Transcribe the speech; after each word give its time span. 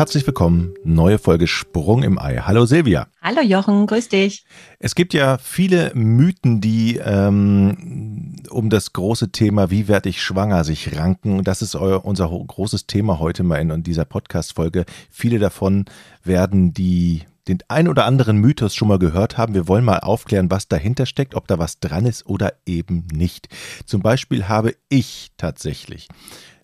Herzlich 0.00 0.26
willkommen, 0.26 0.72
neue 0.82 1.18
Folge 1.18 1.46
Sprung 1.46 2.02
im 2.02 2.18
Ei. 2.18 2.38
Hallo 2.38 2.64
Silvia. 2.64 3.06
Hallo 3.20 3.42
Jochen, 3.42 3.86
grüß 3.86 4.08
dich. 4.08 4.44
Es 4.78 4.94
gibt 4.94 5.12
ja 5.12 5.36
viele 5.36 5.92
Mythen, 5.94 6.62
die 6.62 6.96
ähm, 6.96 8.36
um 8.48 8.70
das 8.70 8.94
große 8.94 9.30
Thema, 9.30 9.70
wie 9.70 9.88
werde 9.88 10.08
ich 10.08 10.22
schwanger, 10.22 10.64
sich 10.64 10.98
ranken. 10.98 11.44
Das 11.44 11.60
ist 11.60 11.76
euer, 11.76 12.04
unser 12.04 12.28
großes 12.28 12.86
Thema 12.86 13.18
heute 13.18 13.42
mal 13.42 13.56
in, 13.56 13.68
in 13.68 13.82
dieser 13.82 14.06
Podcast-Folge. 14.06 14.86
Viele 15.10 15.38
davon 15.38 15.84
werden 16.24 16.72
die 16.72 17.24
den 17.48 17.58
ein 17.68 17.88
oder 17.88 18.04
anderen 18.04 18.38
Mythos 18.38 18.74
schon 18.74 18.88
mal 18.88 18.98
gehört 18.98 19.38
haben. 19.38 19.54
Wir 19.54 19.68
wollen 19.68 19.84
mal 19.84 20.00
aufklären, 20.00 20.50
was 20.50 20.68
dahinter 20.68 21.06
steckt, 21.06 21.34
ob 21.34 21.48
da 21.48 21.58
was 21.58 21.80
dran 21.80 22.06
ist 22.06 22.26
oder 22.26 22.54
eben 22.66 23.06
nicht. 23.12 23.48
Zum 23.86 24.02
Beispiel 24.02 24.48
habe 24.48 24.74
ich 24.88 25.32
tatsächlich 25.36 26.08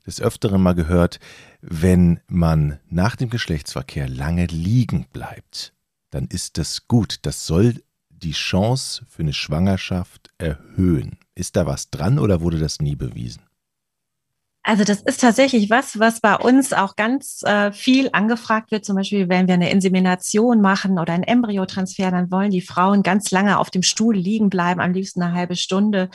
des 0.07 0.21
Öfteren 0.21 0.63
mal 0.63 0.75
gehört, 0.75 1.19
wenn 1.61 2.21
man 2.29 2.79
nach 2.89 3.17
dem 3.17 3.29
Geschlechtsverkehr 3.29 4.09
lange 4.09 4.47
liegen 4.47 5.07
bleibt, 5.13 5.75
dann 6.11 6.27
ist 6.27 6.59
das 6.59 6.87
gut. 6.87 7.19
Das 7.23 7.47
soll 7.47 7.83
die 8.09 8.33
Chance 8.33 9.05
für 9.09 9.23
eine 9.23 9.33
Schwangerschaft 9.33 10.31
erhöhen. 10.39 11.19
Ist 11.35 11.57
da 11.57 11.67
was 11.67 11.91
dran 11.91 12.19
oder 12.19 12.41
wurde 12.41 12.59
das 12.59 12.81
nie 12.81 12.95
bewiesen? 12.95 13.43
Also 14.69 14.83
das 14.83 15.01
ist 15.03 15.21
tatsächlich 15.21 15.71
was, 15.71 16.01
was 16.01 16.21
bei 16.21 16.35
uns 16.35 16.73
auch 16.73 16.97
ganz 16.97 17.41
äh, 17.45 17.71
viel 17.71 18.11
angefragt 18.13 18.73
wird. 18.73 18.85
Zum 18.85 18.97
Beispiel, 18.97 19.29
wenn 19.29 19.47
wir 19.47 19.55
eine 19.55 19.71
Insemination 19.71 20.61
machen 20.61 20.99
oder 20.99 21.13
einen 21.13 21.23
Embryotransfer, 21.23 22.11
dann 22.11 22.33
wollen 22.33 22.51
die 22.51 22.61
Frauen 22.61 23.05
ganz 23.05 23.31
lange 23.31 23.61
auf 23.61 23.71
dem 23.71 23.85
Stuhl 23.85 24.17
liegen 24.17 24.51
bleiben, 24.51 24.81
am 24.81 24.93
liebsten 24.93 25.23
eine 25.23 25.35
halbe 25.35 25.55
Stunde. 25.55 26.11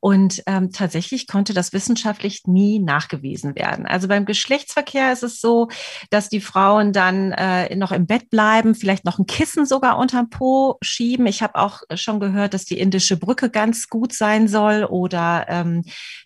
Und 0.00 0.42
ähm, 0.46 0.72
tatsächlich 0.72 1.26
konnte 1.26 1.52
das 1.52 1.74
wissenschaftlich 1.74 2.46
nie 2.46 2.78
nachgewiesen 2.78 3.54
werden. 3.54 3.84
Also 3.84 4.08
beim 4.08 4.24
Geschlechtsverkehr 4.24 5.12
ist 5.12 5.22
es 5.22 5.38
so, 5.38 5.68
dass 6.08 6.30
die 6.30 6.40
Frauen 6.40 6.94
dann 6.94 7.32
äh, 7.32 7.76
noch 7.76 7.92
im 7.92 8.06
Bett 8.06 8.30
bleiben, 8.30 8.74
vielleicht 8.74 9.04
noch 9.04 9.18
ein 9.18 9.26
Kissen 9.26 9.66
sogar 9.66 9.98
unterm 9.98 10.30
Po 10.30 10.78
schieben. 10.80 11.26
Ich 11.26 11.42
habe 11.42 11.56
auch 11.56 11.82
schon 11.96 12.18
gehört, 12.18 12.54
dass 12.54 12.64
die 12.64 12.78
indische 12.78 13.18
Brücke 13.18 13.50
ganz 13.50 13.88
gut 13.88 14.14
sein 14.14 14.48
soll 14.48 14.84
oder 14.84 15.44
ähm, 15.50 15.82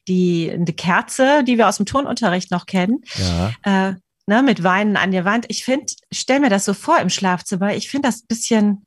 die 0.06 0.52
eine 0.52 0.66
Kerze, 0.66 1.42
die 1.42 1.58
wir 1.58 1.63
wir 1.64 1.68
aus 1.68 1.78
dem 1.78 1.86
Turnunterricht 1.86 2.50
noch 2.50 2.66
kennen. 2.66 3.02
Ja. 3.16 3.88
Äh, 3.88 3.94
ne, 4.26 4.42
mit 4.42 4.62
Weinen 4.62 4.96
an 4.96 5.10
der 5.10 5.24
Wand. 5.24 5.46
Ich 5.48 5.64
finde, 5.64 5.86
stell 6.12 6.40
mir 6.40 6.50
das 6.50 6.64
so 6.64 6.74
vor 6.74 6.98
im 6.98 7.10
Schlafzimmer. 7.10 7.74
Ich 7.74 7.90
finde 7.90 8.08
das 8.08 8.22
ein 8.22 8.28
bisschen, 8.28 8.86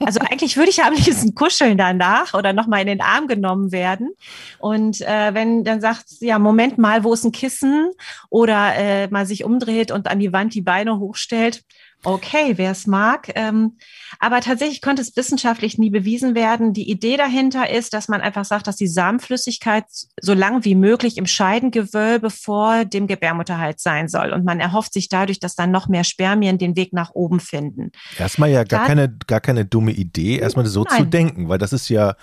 also 0.00 0.20
eigentlich 0.30 0.56
würde 0.56 0.70
ich 0.70 0.78
ja 0.78 0.86
am 0.86 0.94
liebsten 0.94 1.34
kuscheln 1.34 1.78
danach 1.78 2.34
oder 2.34 2.52
nochmal 2.52 2.80
in 2.82 2.86
den 2.86 3.00
Arm 3.00 3.26
genommen 3.26 3.72
werden. 3.72 4.10
Und 4.58 5.00
äh, 5.00 5.34
wenn 5.34 5.64
dann 5.64 5.80
sagt, 5.80 6.04
ja, 6.20 6.38
Moment 6.38 6.78
mal, 6.78 7.04
wo 7.04 7.12
ist 7.12 7.24
ein 7.24 7.32
Kissen? 7.32 7.90
Oder 8.30 8.74
äh, 8.76 9.08
mal 9.08 9.26
sich 9.26 9.44
umdreht 9.44 9.90
und 9.90 10.08
an 10.08 10.18
die 10.18 10.32
Wand 10.32 10.54
die 10.54 10.62
Beine 10.62 10.98
hochstellt 10.98 11.62
okay, 12.04 12.54
wer 12.56 12.70
es 12.70 12.86
mag. 12.86 13.30
Ähm, 13.34 13.78
aber 14.18 14.40
tatsächlich 14.40 14.80
konnte 14.80 15.02
es 15.02 15.16
wissenschaftlich 15.16 15.78
nie 15.78 15.90
bewiesen 15.90 16.34
werden. 16.34 16.72
Die 16.72 16.90
Idee 16.90 17.16
dahinter 17.16 17.70
ist, 17.70 17.92
dass 17.92 18.08
man 18.08 18.20
einfach 18.20 18.44
sagt, 18.44 18.66
dass 18.66 18.76
die 18.76 18.86
Samenflüssigkeit 18.86 19.84
so 20.20 20.34
lang 20.34 20.64
wie 20.64 20.74
möglich 20.74 21.16
im 21.16 21.26
Scheidengewölbe 21.26 22.30
vor 22.30 22.84
dem 22.84 23.06
Gebärmutterhals 23.06 23.82
sein 23.82 24.08
soll. 24.08 24.32
Und 24.32 24.44
man 24.44 24.60
erhofft 24.60 24.92
sich 24.92 25.08
dadurch, 25.08 25.40
dass 25.40 25.54
dann 25.54 25.70
noch 25.70 25.88
mehr 25.88 26.04
Spermien 26.04 26.58
den 26.58 26.76
Weg 26.76 26.92
nach 26.92 27.10
oben 27.14 27.40
finden. 27.40 27.90
Erstmal 28.18 28.50
ja 28.50 28.64
gar, 28.64 28.80
da, 28.80 28.86
keine, 28.86 29.16
gar 29.26 29.40
keine 29.40 29.64
dumme 29.64 29.92
Idee, 29.92 30.38
erstmal 30.38 30.66
so 30.66 30.84
nein. 30.84 30.98
zu 30.98 31.06
denken, 31.06 31.48
weil 31.48 31.58
das 31.58 31.72
ist 31.72 31.88
ja, 31.88 32.14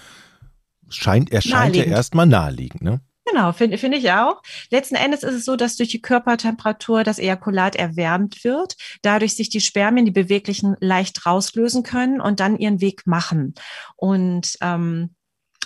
scheint, 0.89 1.31
erscheint 1.31 1.75
ja 1.75 1.83
erstmal 1.83 2.25
naheliegend, 2.25 2.81
ne? 2.81 3.01
Genau, 3.25 3.53
finde 3.53 3.77
find 3.77 3.95
ich 3.95 4.11
auch. 4.11 4.41
Letzten 4.69 4.95
Endes 4.95 5.23
ist 5.23 5.33
es 5.33 5.45
so, 5.45 5.55
dass 5.55 5.77
durch 5.77 5.89
die 5.89 6.02
Körpertemperatur 6.02 7.03
das 7.03 7.19
Ejakulat 7.19 7.75
erwärmt 7.75 8.44
wird, 8.44 8.75
dadurch 9.01 9.35
sich 9.35 9.50
die 9.50 9.61
Spermien, 9.61 10.06
die 10.06 10.11
beweglichen, 10.11 10.75
leicht 10.81 11.25
rauslösen 11.25 11.83
können 11.83 12.19
und 12.19 12.39
dann 12.41 12.57
ihren 12.57 12.81
Weg 12.81 13.07
machen. 13.07 13.53
Und 13.95 14.57
ähm, 14.62 15.16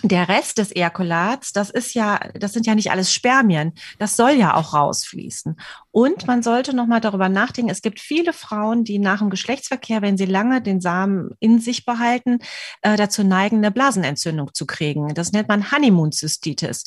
der 0.04 0.30
Rest 0.30 0.58
des 0.58 0.72
Ejakulats, 0.72 1.54
das 1.54 1.70
ist 1.70 1.94
ja, 1.94 2.20
das 2.34 2.54
sind 2.54 2.68
ja 2.68 2.76
nicht 2.76 2.92
alles 2.92 3.14
Spermien. 3.14 3.74
Das 4.00 4.16
soll 4.16 4.32
ja 4.32 4.56
auch 4.56 4.74
rausfließen. 4.74 5.56
Und 5.92 6.28
man 6.28 6.44
sollte 6.44 6.76
noch 6.76 6.86
mal 6.86 7.02
darüber 7.02 7.30
nachdenken. 7.30 7.72
Es 7.72 7.82
gibt 7.82 8.00
viele 8.00 8.34
Frauen, 8.34 8.84
die 8.84 9.00
nach 9.00 9.20
dem 9.20 9.30
Geschlechtsverkehr, 9.30 10.02
wenn 10.02 10.18
sie 10.18 10.26
lange 10.26 10.62
den 10.62 10.82
Samen 10.82 11.32
in 11.40 11.60
sich 11.60 11.86
behalten, 11.86 12.40
äh, 12.82 12.96
dazu 12.96 13.24
neigen, 13.24 13.58
eine 13.58 13.72
Blasenentzündung 13.72 14.54
zu 14.54 14.68
kriegen. 14.68 15.14
Das 15.16 15.32
nennt 15.32 15.48
man 15.48 15.72
Honeymoon-Cystitis. 15.72 16.84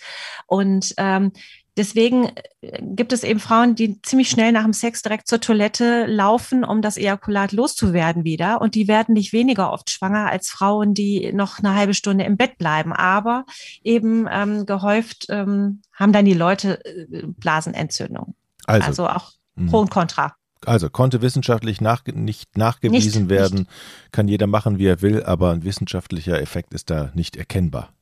Und 0.47 0.95
ähm, 0.97 1.33
Deswegen 1.77 2.31
äh, 2.61 2.83
gibt 2.83 3.13
es 3.13 3.23
eben 3.23 3.41
Frauen, 3.41 3.75
die 3.75 4.01
ziemlich 4.03 4.29
schnell 4.29 4.53
nach 4.53 4.65
dem 4.65 4.73
Sex 4.73 5.03
direkt 5.03 5.29
zur 5.29 5.41
Toilette 5.41 6.07
laufen, 6.07 6.65
um 6.65 6.83
das 6.83 6.97
Ejakulat 6.97 7.53
loszuwerden 7.53 8.25
wieder. 8.25 8.61
Und 8.61 8.75
die 8.75 8.89
werden 8.89 9.15
nicht 9.15 9.33
weniger 9.33 9.73
oft 9.73 9.91
schwanger 9.91 10.31
als 10.31 10.51
Frauen, 10.51 10.95
die 10.95 11.33
noch 11.33 11.59
eine 11.59 11.75
halbe 11.75 11.95
Stunde 11.95 12.25
im 12.25 12.37
Bett 12.37 12.59
bleiben. 12.59 12.93
Aber 12.93 13.45
eben 13.83 14.27
ähm, 14.31 14.67
gehäuft 14.67 15.27
ähm, 15.29 15.83
haben 15.93 16.13
dann 16.13 16.25
die 16.25 16.35
Leute 16.35 16.85
äh, 16.85 17.27
Blasenentzündung. 17.27 18.35
Also, 18.67 18.87
also 18.87 19.09
auch 19.09 19.33
mh. 19.57 19.71
Pro 19.71 19.81
und 19.81 19.91
Contra. 19.91 20.35
Also 20.67 20.91
konnte 20.91 21.23
wissenschaftlich 21.23 21.81
nach, 21.81 22.05
nicht 22.07 22.59
nachgewiesen 22.59 23.23
nicht, 23.23 23.31
werden, 23.31 23.59
nicht. 23.61 24.13
kann 24.13 24.29
jeder 24.29 24.47
machen, 24.47 24.79
wie 24.79 24.87
er 24.87 25.01
will, 25.01 25.23
aber 25.23 25.53
ein 25.53 25.65
wissenschaftlicher 25.65 26.41
Effekt 26.41 26.75
ist 26.75 26.91
da 26.91 27.11
nicht 27.15 27.37
erkennbar. 27.37 27.95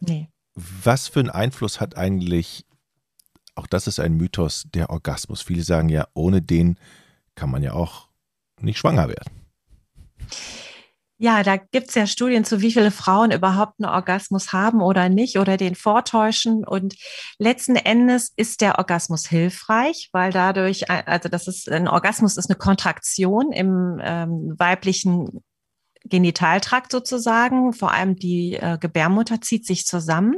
Nee. 0.00 0.28
Was 0.54 1.08
für 1.08 1.20
einen 1.20 1.30
Einfluss 1.30 1.80
hat 1.80 1.96
eigentlich 1.96 2.64
auch 3.58 3.66
das 3.66 3.86
ist 3.86 4.00
ein 4.00 4.14
Mythos, 4.14 4.66
der 4.72 4.90
Orgasmus. 4.90 5.42
Viele 5.42 5.62
sagen 5.62 5.88
ja, 5.88 6.06
ohne 6.14 6.40
den 6.40 6.78
kann 7.34 7.50
man 7.50 7.62
ja 7.62 7.72
auch 7.72 8.08
nicht 8.60 8.78
schwanger 8.78 9.08
werden. 9.08 9.32
Ja, 11.20 11.42
da 11.42 11.56
gibt 11.56 11.88
es 11.88 11.96
ja 11.96 12.06
Studien 12.06 12.44
zu, 12.44 12.60
wie 12.60 12.70
viele 12.70 12.92
Frauen 12.92 13.32
überhaupt 13.32 13.74
einen 13.80 13.92
Orgasmus 13.92 14.52
haben 14.52 14.80
oder 14.80 15.08
nicht 15.08 15.36
oder 15.38 15.56
den 15.56 15.74
vortäuschen. 15.74 16.64
Und 16.64 16.94
letzten 17.38 17.74
Endes 17.74 18.32
ist 18.36 18.60
der 18.60 18.78
Orgasmus 18.78 19.26
hilfreich, 19.26 20.10
weil 20.12 20.30
dadurch, 20.30 20.88
also 20.88 21.28
das 21.28 21.48
ist 21.48 21.68
ein 21.68 21.88
Orgasmus 21.88 22.36
ist 22.36 22.48
eine 22.48 22.56
Kontraktion 22.56 23.50
im 23.50 24.00
ähm, 24.00 24.54
weiblichen 24.56 25.42
Genitaltrakt 26.08 26.92
sozusagen, 26.92 27.72
vor 27.72 27.92
allem 27.92 28.16
die 28.16 28.54
äh, 28.54 28.78
Gebärmutter 28.80 29.40
zieht 29.40 29.66
sich 29.66 29.86
zusammen 29.86 30.36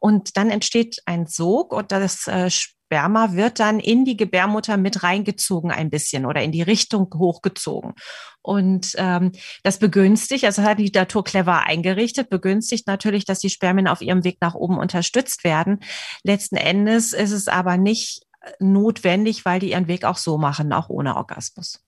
und 0.00 0.36
dann 0.36 0.50
entsteht 0.50 1.02
ein 1.06 1.26
Sog 1.26 1.72
und 1.72 1.92
das 1.92 2.26
äh, 2.26 2.50
Sperma 2.50 3.32
wird 3.32 3.58
dann 3.58 3.80
in 3.80 4.04
die 4.04 4.16
Gebärmutter 4.16 4.76
mit 4.76 5.02
reingezogen 5.02 5.70
ein 5.70 5.88
bisschen 5.88 6.26
oder 6.26 6.42
in 6.42 6.52
die 6.52 6.62
Richtung 6.62 7.08
hochgezogen. 7.14 7.94
Und 8.42 8.92
ähm, 8.96 9.32
das 9.62 9.78
begünstigt, 9.78 10.44
also 10.44 10.62
hat 10.62 10.78
die 10.78 10.90
Natur 10.92 11.24
clever 11.24 11.62
eingerichtet, 11.62 12.28
begünstigt 12.28 12.86
natürlich, 12.86 13.24
dass 13.24 13.38
die 13.38 13.50
Spermien 13.50 13.88
auf 13.88 14.02
ihrem 14.02 14.24
Weg 14.24 14.38
nach 14.40 14.54
oben 14.54 14.78
unterstützt 14.78 15.44
werden. 15.44 15.80
Letzten 16.22 16.56
Endes 16.56 17.12
ist 17.12 17.30
es 17.30 17.48
aber 17.48 17.76
nicht 17.76 18.26
notwendig, 18.58 19.44
weil 19.44 19.60
die 19.60 19.70
ihren 19.70 19.88
Weg 19.88 20.04
auch 20.04 20.16
so 20.16 20.38
machen, 20.38 20.72
auch 20.72 20.88
ohne 20.88 21.16
Orgasmus. 21.16 21.80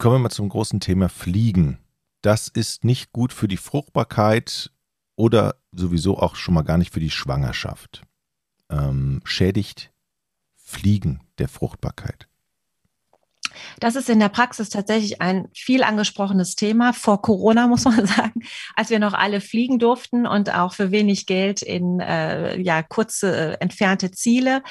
Kommen 0.00 0.14
wir 0.14 0.20
mal 0.20 0.30
zum 0.30 0.48
großen 0.48 0.80
Thema 0.80 1.10
Fliegen. 1.10 1.78
Das 2.22 2.48
ist 2.48 2.84
nicht 2.84 3.12
gut 3.12 3.34
für 3.34 3.48
die 3.48 3.58
Fruchtbarkeit 3.58 4.72
oder 5.14 5.56
sowieso 5.72 6.16
auch 6.16 6.36
schon 6.36 6.54
mal 6.54 6.62
gar 6.62 6.78
nicht 6.78 6.94
für 6.94 7.00
die 7.00 7.10
Schwangerschaft. 7.10 8.06
Ähm, 8.70 9.20
schädigt 9.24 9.92
Fliegen 10.56 11.20
der 11.36 11.48
Fruchtbarkeit. 11.48 12.29
Das 13.80 13.96
ist 13.96 14.08
in 14.08 14.20
der 14.20 14.28
Praxis 14.28 14.68
tatsächlich 14.68 15.20
ein 15.20 15.48
viel 15.54 15.82
angesprochenes 15.82 16.54
Thema. 16.54 16.92
Vor 16.92 17.22
Corona 17.22 17.66
muss 17.66 17.84
man 17.84 18.06
sagen, 18.06 18.42
als 18.76 18.90
wir 18.90 18.98
noch 18.98 19.14
alle 19.14 19.40
fliegen 19.40 19.78
durften 19.78 20.26
und 20.26 20.54
auch 20.54 20.74
für 20.74 20.90
wenig 20.90 21.26
Geld 21.26 21.62
in 21.62 22.00
äh, 22.00 22.60
ja, 22.60 22.82
kurze 22.82 23.34
äh, 23.34 23.56
entfernte 23.60 24.10
Ziele 24.10 24.62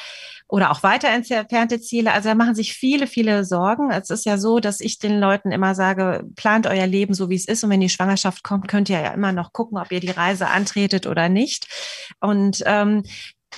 oder 0.48 0.72
auch 0.72 0.84
weiter 0.84 1.10
entfernte 1.10 1.80
Ziele. 1.80 2.12
Also 2.12 2.30
da 2.30 2.36
machen 2.36 2.56
sich 2.56 2.74
viele, 2.74 3.08
viele 3.08 3.46
Sorgen. 3.46 3.92
Es 3.92 4.10
ist 4.10 4.26
ja 4.26 4.38
so, 4.38 4.60
dass 4.60 4.80
ich 4.80 4.98
den 4.98 5.20
Leuten 5.20 5.52
immer 5.52 5.76
sage, 5.76 6.24
plant 6.36 6.66
euer 6.66 6.88
Leben 6.88 7.14
so, 7.14 7.30
wie 7.30 7.36
es 7.36 7.48
ist. 7.48 7.64
Und 7.64 7.70
wenn 7.70 7.82
die 7.82 7.90
Schwangerschaft 7.90 8.44
kommt, 8.44 8.68
könnt 8.68 8.90
ihr 8.90 9.00
ja 9.00 9.14
immer 9.14 9.32
noch 9.32 9.54
gucken, 9.54 9.78
ob 9.78 9.92
ihr 9.92 10.00
die 10.00 10.10
Reise 10.10 10.48
antretet 10.48 11.06
oder 11.06 11.30
nicht. 11.30 11.68
Und 12.20 12.64
ähm, 12.66 13.04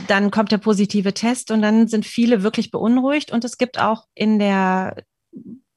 dann 0.07 0.31
kommt 0.31 0.51
der 0.51 0.57
positive 0.57 1.13
Test 1.13 1.51
und 1.51 1.62
dann 1.62 1.88
sind 1.88 2.06
viele 2.06 2.44
wirklich 2.44 2.71
beunruhigt. 2.71 3.31
Und 3.31 3.44
es 3.44 3.57
gibt 3.57 3.79
auch 3.79 4.06
in 4.13 4.39
der 4.39 4.95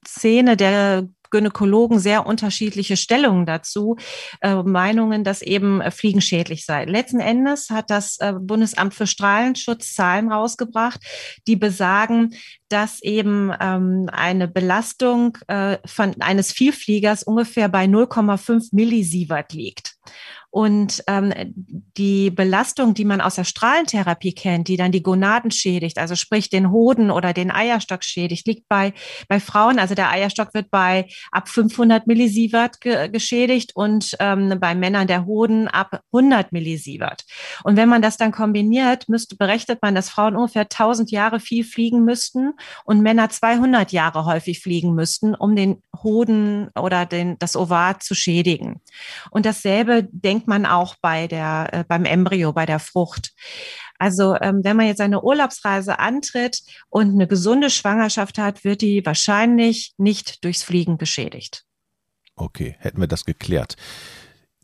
Szene 0.06 0.56
der 0.56 1.08
Gynäkologen 1.34 1.98
sehr 1.98 2.26
unterschiedliche 2.26 2.96
Stellungen 2.96 3.44
dazu, 3.44 3.96
äh, 4.40 4.62
Meinungen, 4.62 5.24
dass 5.24 5.42
eben 5.42 5.80
äh, 5.80 5.90
Fliegen 5.90 6.20
schädlich 6.20 6.64
sei. 6.64 6.84
Letzten 6.84 7.18
Endes 7.18 7.70
hat 7.70 7.90
das 7.90 8.18
äh, 8.20 8.34
Bundesamt 8.38 8.94
für 8.94 9.08
Strahlenschutz 9.08 9.94
Zahlen 9.94 10.30
rausgebracht, 10.30 11.00
die 11.48 11.56
besagen, 11.56 12.36
dass 12.68 13.02
eben 13.02 13.52
ähm, 13.60 14.08
eine 14.12 14.46
Belastung 14.46 15.36
äh, 15.48 15.78
von 15.84 16.14
eines 16.20 16.52
Vielfliegers 16.52 17.24
ungefähr 17.24 17.68
bei 17.68 17.86
0,5 17.86 18.68
Millisievert 18.70 19.52
liegt. 19.52 19.96
Und 20.54 21.02
ähm, 21.08 21.32
die 21.96 22.30
Belastung, 22.30 22.94
die 22.94 23.04
man 23.04 23.20
aus 23.20 23.34
der 23.34 23.42
Strahlentherapie 23.42 24.34
kennt, 24.34 24.68
die 24.68 24.76
dann 24.76 24.92
die 24.92 25.02
Gonaden 25.02 25.50
schädigt, 25.50 25.98
also 25.98 26.14
sprich 26.14 26.48
den 26.48 26.70
Hoden 26.70 27.10
oder 27.10 27.32
den 27.32 27.50
Eierstock 27.50 28.04
schädigt, 28.04 28.46
liegt 28.46 28.68
bei, 28.68 28.92
bei 29.26 29.40
Frauen, 29.40 29.80
also 29.80 29.96
der 29.96 30.10
Eierstock 30.10 30.54
wird 30.54 30.70
bei 30.70 31.08
ab 31.32 31.48
500 31.48 32.06
Millisievert 32.06 32.80
ge 32.80 33.08
geschädigt 33.08 33.72
und 33.74 34.14
ähm, 34.20 34.56
bei 34.60 34.76
Männern 34.76 35.08
der 35.08 35.26
Hoden 35.26 35.66
ab 35.66 36.02
100 36.12 36.52
Millisievert. 36.52 37.24
Und 37.64 37.76
wenn 37.76 37.88
man 37.88 38.00
das 38.00 38.16
dann 38.16 38.30
kombiniert, 38.30 39.08
müsste, 39.08 39.34
berechnet 39.34 39.82
man, 39.82 39.96
dass 39.96 40.08
Frauen 40.08 40.36
ungefähr 40.36 40.68
1000 40.70 41.10
Jahre 41.10 41.40
viel 41.40 41.64
fliegen 41.64 42.04
müssten 42.04 42.52
und 42.84 43.00
Männer 43.00 43.28
200 43.28 43.90
Jahre 43.90 44.24
häufig 44.24 44.60
fliegen 44.60 44.94
müssten, 44.94 45.34
um 45.34 45.56
den 45.56 45.82
Hoden 46.00 46.68
oder 46.78 47.06
den, 47.06 47.40
das 47.40 47.56
Ovar 47.56 47.98
zu 47.98 48.14
schädigen. 48.14 48.80
Und 49.32 49.46
dasselbe 49.46 50.06
denkt 50.12 50.43
denkt 50.44 50.48
man 50.48 50.66
auch 50.66 50.96
bei 51.00 51.26
der, 51.26 51.68
äh, 51.72 51.84
beim 51.86 52.04
Embryo, 52.04 52.52
bei 52.52 52.66
der 52.66 52.78
Frucht. 52.78 53.32
Also 53.98 54.36
ähm, 54.40 54.60
wenn 54.62 54.76
man 54.76 54.86
jetzt 54.86 55.00
eine 55.00 55.22
Urlaubsreise 55.22 55.98
antritt 55.98 56.60
und 56.90 57.12
eine 57.12 57.26
gesunde 57.26 57.70
Schwangerschaft 57.70 58.38
hat, 58.38 58.64
wird 58.64 58.82
die 58.82 59.04
wahrscheinlich 59.04 59.94
nicht 59.96 60.44
durchs 60.44 60.62
Fliegen 60.62 60.98
geschädigt. 60.98 61.64
Okay, 62.36 62.76
hätten 62.78 63.00
wir 63.00 63.06
das 63.06 63.24
geklärt. 63.24 63.76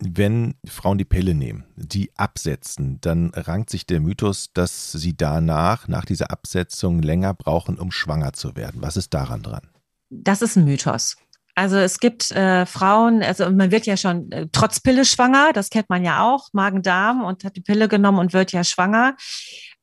Wenn 0.02 0.54
Frauen 0.66 0.98
die 0.98 1.04
Pille 1.04 1.34
nehmen, 1.34 1.64
die 1.76 2.10
absetzen, 2.16 3.00
dann 3.00 3.30
rankt 3.34 3.70
sich 3.70 3.86
der 3.86 4.00
Mythos, 4.00 4.52
dass 4.52 4.92
sie 4.92 5.16
danach, 5.16 5.88
nach 5.88 6.04
dieser 6.04 6.30
Absetzung, 6.30 7.02
länger 7.02 7.34
brauchen, 7.34 7.78
um 7.78 7.90
schwanger 7.92 8.32
zu 8.32 8.56
werden. 8.56 8.82
Was 8.82 8.96
ist 8.96 9.14
daran 9.14 9.42
dran? 9.42 9.68
Das 10.10 10.42
ist 10.42 10.56
ein 10.56 10.64
Mythos. 10.64 11.16
Also 11.60 11.76
es 11.76 12.00
gibt 12.00 12.30
äh, 12.30 12.64
Frauen, 12.64 13.22
also 13.22 13.50
man 13.50 13.70
wird 13.70 13.84
ja 13.84 13.98
schon 13.98 14.32
äh, 14.32 14.46
trotz 14.50 14.80
Pille 14.80 15.04
schwanger, 15.04 15.52
das 15.52 15.68
kennt 15.68 15.90
man 15.90 16.02
ja 16.02 16.24
auch, 16.26 16.48
Magen-Darm 16.54 17.22
und 17.22 17.44
hat 17.44 17.54
die 17.54 17.60
Pille 17.60 17.86
genommen 17.86 18.18
und 18.18 18.32
wird 18.32 18.52
ja 18.52 18.64
schwanger. 18.64 19.14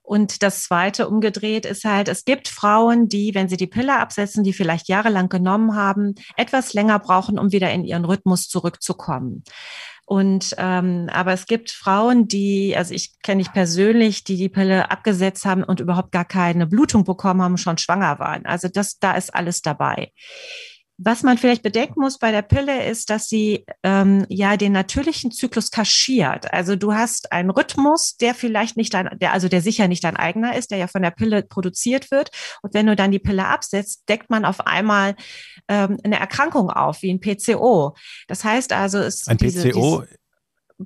Und 0.01 0.41
das 0.41 0.63
zweite 0.63 1.07
umgedreht 1.07 1.68
ist 1.68 1.85
halt, 1.85 2.07
es 2.07 2.25
gibt 2.25 2.47
Frauen, 2.47 3.09
die, 3.09 3.35
wenn 3.35 3.47
sie 3.47 3.57
die 3.57 3.68
Pille 3.68 4.00
absetzen, 4.00 4.44
die 4.44 4.53
vielleicht 4.53 4.88
jahrelang 4.88 5.29
genommen 5.29 5.75
haben, 5.75 6.15
etwas 6.35 6.74
länger 6.74 6.97
brauchen, 6.97 7.38
um 7.38 7.51
wieder 7.51 7.69
in 7.71 7.83
ihren 7.83 8.06
Rhythmus 8.06 8.47
zurückzukommen. 8.47 9.44
Und 10.03 10.56
ähm, 10.57 11.09
aber 11.13 11.33
es 11.33 11.45
gibt 11.45 11.69
Frauen, 11.69 12.27
die, 12.27 12.75
also 12.75 12.91
ich 12.91 13.21
kenne 13.21 13.44
ich 13.44 13.53
persönlich, 13.53 14.24
die 14.24 14.38
die 14.38 14.50
Pille 14.50 14.89
abgesetzt 14.89 15.45
haben 15.45 15.63
und 15.63 15.79
überhaupt 15.79 16.12
gar 16.12 16.25
keine 16.25 16.65
Blutung 16.65 17.03
bekommen 17.03 17.44
haben, 17.44 17.57
schon 17.57 17.77
schwanger 17.77 18.18
waren. 18.18 18.47
Also 18.47 18.68
das, 18.68 18.97
da 18.97 19.12
ist 19.12 19.35
alles 19.35 19.62
dabei. 19.62 20.12
Was 20.99 21.21
man 21.21 21.38
vielleicht 21.38 21.61
bedenken 21.61 22.01
muss 22.01 22.17
bei 22.17 22.31
der 22.31 22.41
Pille 22.41 22.85
ist, 22.89 23.11
dass 23.11 23.29
sie 23.29 23.65
ähm, 23.83 24.25
ja 24.29 24.57
den 24.57 24.71
natürlichen 24.71 25.31
Zyklus 25.31 25.69
kaschiert. 25.69 26.51
Also 26.51 26.75
du 26.75 26.94
hast 26.94 27.31
einen 27.31 27.51
Rhythmus, 27.51 28.17
der 28.17 28.33
vielleicht 28.33 28.77
nicht 28.77 28.95
dein, 28.95 29.09
der, 29.19 29.33
also 29.33 29.47
der 29.47 29.61
sicher 29.61 29.88
nicht 29.88 30.03
dein 30.03 30.17
eigener 30.17 30.55
ist, 30.55 30.71
der 30.71 30.79
ja 30.79 30.88
von 30.88 31.03
der 31.03 31.11
Pille 31.11 31.44
produziert 31.44 32.09
wird. 32.09 32.31
Und 32.63 32.73
wenn 32.73 32.88
du 32.88 32.95
dann 32.95 33.11
die 33.11 33.19
Pille 33.19 33.45
absetzt, 33.45 34.09
deckt 34.09 34.31
man 34.31 34.44
auf 34.44 34.65
einmal 34.65 35.15
ähm, 35.67 35.97
eine 36.03 36.19
Erkrankung 36.19 36.71
auf, 36.71 37.03
wie 37.03 37.13
ein 37.13 37.19
PCO. 37.19 37.95
Das 38.27 38.43
heißt 38.43 38.73
also, 38.73 38.97
es 38.97 39.27
ein 39.27 39.38
diese, 39.38 39.69
PCO 39.69 40.01
diese, 40.01 40.17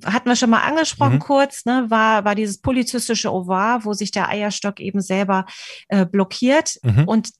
hatten 0.04 0.28
wir 0.28 0.36
schon 0.36 0.50
mal 0.50 0.62
angesprochen 0.62 1.14
mhm. 1.14 1.20
kurz, 1.20 1.64
ne, 1.64 1.86
war, 1.88 2.24
war 2.24 2.34
dieses 2.34 2.60
polyzystische 2.60 3.32
Ovar, 3.32 3.84
wo 3.84 3.92
sich 3.92 4.10
der 4.10 4.28
Eierstock 4.28 4.80
eben 4.80 5.00
selber 5.00 5.46
äh, 5.88 6.06
blockiert. 6.06 6.78
Mhm. 6.82 7.04
Und 7.04 7.30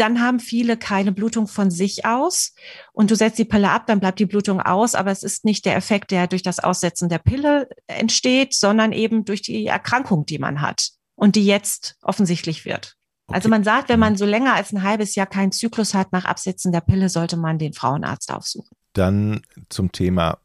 dann 0.00 0.20
haben 0.20 0.40
viele 0.40 0.76
keine 0.76 1.12
Blutung 1.12 1.46
von 1.46 1.70
sich 1.70 2.04
aus 2.04 2.54
und 2.92 3.10
du 3.10 3.14
setzt 3.14 3.38
die 3.38 3.44
Pille 3.44 3.70
ab, 3.70 3.86
dann 3.86 4.00
bleibt 4.00 4.18
die 4.18 4.26
Blutung 4.26 4.60
aus, 4.60 4.94
aber 4.94 5.10
es 5.10 5.22
ist 5.22 5.44
nicht 5.44 5.64
der 5.64 5.76
Effekt, 5.76 6.10
der 6.10 6.26
durch 6.26 6.42
das 6.42 6.58
Aussetzen 6.58 7.08
der 7.08 7.18
Pille 7.18 7.68
entsteht, 7.86 8.54
sondern 8.54 8.92
eben 8.92 9.24
durch 9.24 9.42
die 9.42 9.66
Erkrankung, 9.66 10.26
die 10.26 10.38
man 10.38 10.60
hat 10.60 10.90
und 11.14 11.36
die 11.36 11.44
jetzt 11.44 11.96
offensichtlich 12.02 12.64
wird. 12.64 12.96
Okay. 13.26 13.36
Also 13.36 13.48
man 13.48 13.62
sagt, 13.62 13.88
wenn 13.90 14.00
man 14.00 14.16
so 14.16 14.24
länger 14.24 14.54
als 14.54 14.72
ein 14.72 14.82
halbes 14.82 15.14
Jahr 15.14 15.26
keinen 15.26 15.52
Zyklus 15.52 15.94
hat 15.94 16.12
nach 16.12 16.24
Absetzen 16.24 16.72
der 16.72 16.80
Pille, 16.80 17.08
sollte 17.08 17.36
man 17.36 17.58
den 17.58 17.74
Frauenarzt 17.74 18.32
aufsuchen. 18.32 18.76
Dann 18.94 19.42
zum 19.68 19.92
Thema 19.92 20.38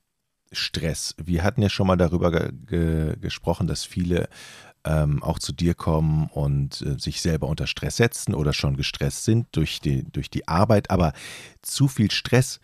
Stress. 0.51 1.15
Wir 1.17 1.43
hatten 1.43 1.61
ja 1.61 1.69
schon 1.69 1.87
mal 1.87 1.95
darüber 1.95 2.31
ge 2.31 2.51
ge 2.65 3.15
gesprochen, 3.19 3.67
dass 3.67 3.83
viele 3.83 4.29
ähm, 4.85 5.23
auch 5.23 5.39
zu 5.39 5.51
dir 5.51 5.73
kommen 5.73 6.29
und 6.31 6.81
äh, 6.81 6.97
sich 6.99 7.21
selber 7.21 7.47
unter 7.47 7.67
Stress 7.67 7.97
setzen 7.97 8.33
oder 8.33 8.53
schon 8.53 8.77
gestresst 8.77 9.25
sind 9.25 9.47
durch 9.51 9.81
die, 9.81 10.03
durch 10.03 10.29
die 10.29 10.47
Arbeit. 10.47 10.91
Aber 10.91 11.13
zu 11.61 11.87
viel 11.87 12.11
Stress 12.11 12.59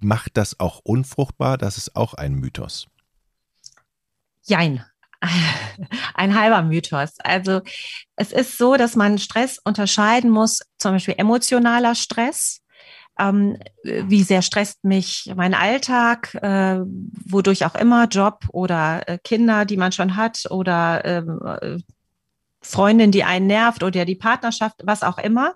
macht 0.00 0.36
das 0.36 0.58
auch 0.60 0.80
unfruchtbar? 0.80 1.58
Das 1.58 1.78
ist 1.78 1.96
auch 1.96 2.14
ein 2.14 2.34
Mythos. 2.34 2.88
Jein. 4.42 4.84
Ein 6.14 6.38
halber 6.38 6.62
Mythos. 6.62 7.14
Also 7.18 7.62
es 8.16 8.32
ist 8.32 8.58
so, 8.58 8.76
dass 8.76 8.96
man 8.96 9.18
Stress 9.18 9.58
unterscheiden 9.64 10.30
muss, 10.30 10.60
zum 10.78 10.92
Beispiel 10.92 11.14
emotionaler 11.16 11.94
Stress 11.94 12.60
ähm, 13.18 13.58
wie 13.82 14.22
sehr 14.22 14.42
stresst 14.42 14.84
mich 14.84 15.32
mein 15.36 15.54
Alltag, 15.54 16.34
äh, 16.34 16.80
wodurch 17.26 17.64
auch 17.64 17.74
immer, 17.74 18.06
Job 18.08 18.44
oder 18.52 19.08
äh, 19.08 19.18
Kinder, 19.22 19.64
die 19.64 19.76
man 19.76 19.92
schon 19.92 20.16
hat 20.16 20.50
oder 20.50 21.04
ähm, 21.04 21.40
äh, 21.44 21.78
Freundin, 22.60 23.12
die 23.12 23.24
einen 23.24 23.46
nervt 23.46 23.82
oder 23.82 24.04
die 24.04 24.16
Partnerschaft, 24.16 24.82
was 24.84 25.02
auch 25.02 25.18
immer. 25.18 25.54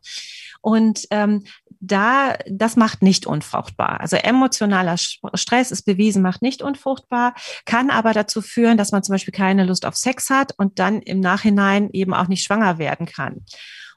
Und 0.62 1.07
ähm, 1.11 1.45
da, 1.81 2.37
das 2.47 2.77
macht 2.77 3.03
nicht 3.03 3.27
unfruchtbar. 3.27 4.01
Also 4.01 4.17
emotionaler 4.17 4.97
Stress 4.99 5.71
ist 5.71 5.83
bewiesen, 5.83 6.23
macht 6.23 6.43
nicht 6.43 6.62
unfruchtbar, 6.62 7.35
kann 7.65 7.91
aber 7.91 8.12
dazu 8.12 8.43
führen, 8.43 8.77
dass 8.77 8.93
man 8.93 9.03
zum 9.03 9.15
Beispiel 9.15 9.33
keine 9.33 9.65
Lust 9.65 9.87
auf 9.87 9.97
Sex 9.97 10.29
hat 10.29 10.53
und 10.59 10.79
dann 10.79 11.01
im 11.01 11.21
Nachhinein 11.21 11.89
eben 11.93 12.12
auch 12.12 12.29
nicht 12.29 12.45
schwanger 12.45 12.79
werden 12.79 13.07
kann. 13.07 13.45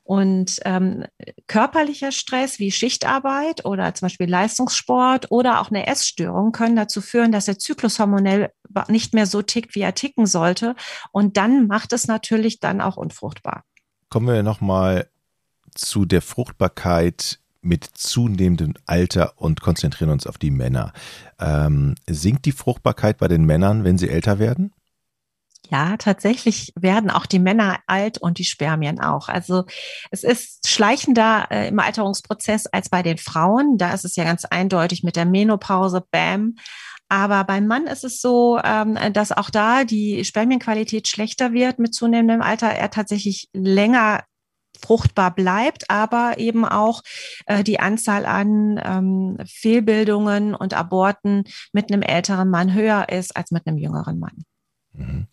Und 0.03 0.59
ähm, 0.65 1.05
körperlicher 1.47 2.11
Stress 2.11 2.59
wie 2.59 2.71
Schichtarbeit 2.71 3.65
oder 3.65 3.93
zum 3.93 4.07
Beispiel 4.07 4.29
Leistungssport 4.29 5.31
oder 5.31 5.61
auch 5.61 5.69
eine 5.69 5.87
Essstörung 5.87 6.51
können 6.51 6.75
dazu 6.75 6.99
führen, 6.99 7.31
dass 7.31 7.45
der 7.45 7.57
Zyklus 7.57 7.99
hormonell 7.99 8.51
nicht 8.89 9.13
mehr 9.13 9.25
so 9.25 9.41
tickt, 9.41 9.75
wie 9.75 9.81
er 9.81 9.95
ticken 9.95 10.25
sollte. 10.25 10.75
Und 11.11 11.37
dann 11.37 11.67
macht 11.67 11.93
es 11.93 12.07
natürlich 12.07 12.59
dann 12.59 12.81
auch 12.81 12.97
unfruchtbar. 12.97 13.63
Kommen 14.09 14.27
wir 14.27 14.43
nochmal 14.43 15.07
zu 15.73 16.05
der 16.05 16.21
Fruchtbarkeit 16.21 17.39
mit 17.61 17.85
zunehmendem 17.85 18.73
Alter 18.85 19.33
und 19.37 19.61
konzentrieren 19.61 20.11
uns 20.11 20.27
auf 20.27 20.37
die 20.37 20.51
Männer. 20.51 20.91
Ähm, 21.39 21.95
sinkt 22.09 22.45
die 22.45 22.51
Fruchtbarkeit 22.51 23.17
bei 23.17 23.29
den 23.29 23.45
Männern, 23.45 23.85
wenn 23.85 23.97
sie 23.97 24.09
älter 24.09 24.37
werden? 24.37 24.73
Ja, 25.69 25.95
tatsächlich 25.97 26.73
werden 26.75 27.09
auch 27.09 27.25
die 27.25 27.39
Männer 27.39 27.79
alt 27.87 28.17
und 28.17 28.37
die 28.37 28.43
Spermien 28.43 28.99
auch. 28.99 29.29
Also 29.29 29.63
es 30.11 30.23
ist 30.23 30.67
schleichender 30.67 31.47
äh, 31.49 31.69
im 31.69 31.79
Alterungsprozess 31.79 32.67
als 32.67 32.89
bei 32.89 33.01
den 33.01 33.17
Frauen. 33.17 33.77
Da 33.77 33.93
ist 33.93 34.05
es 34.05 34.15
ja 34.15 34.23
ganz 34.23 34.45
eindeutig 34.45 35.03
mit 35.03 35.15
der 35.15 35.25
Menopause, 35.25 36.05
Bam. 36.11 36.55
Aber 37.09 37.43
beim 37.43 37.65
Mann 37.67 37.87
ist 37.87 38.03
es 38.03 38.21
so, 38.21 38.59
ähm, 38.63 38.97
dass 39.13 39.31
auch 39.31 39.49
da 39.49 39.83
die 39.83 40.25
Spermienqualität 40.25 41.07
schlechter 41.07 41.53
wird 41.53 41.79
mit 41.79 41.93
zunehmendem 41.93 42.41
Alter. 42.41 42.67
Er 42.67 42.89
tatsächlich 42.89 43.49
länger 43.53 44.23
fruchtbar 44.81 45.33
bleibt, 45.33 45.89
aber 45.89 46.37
eben 46.37 46.65
auch 46.65 47.01
äh, 47.45 47.63
die 47.63 47.79
Anzahl 47.79 48.25
an 48.25 48.81
ähm, 48.83 49.37
Fehlbildungen 49.45 50.55
und 50.55 50.73
Aborten 50.73 51.43
mit 51.71 51.91
einem 51.91 52.01
älteren 52.01 52.49
Mann 52.49 52.73
höher 52.73 53.07
ist 53.09 53.35
als 53.35 53.51
mit 53.51 53.65
einem 53.65 53.77
jüngeren 53.77 54.19
Mann. 54.19 54.43
Mhm. 54.93 55.27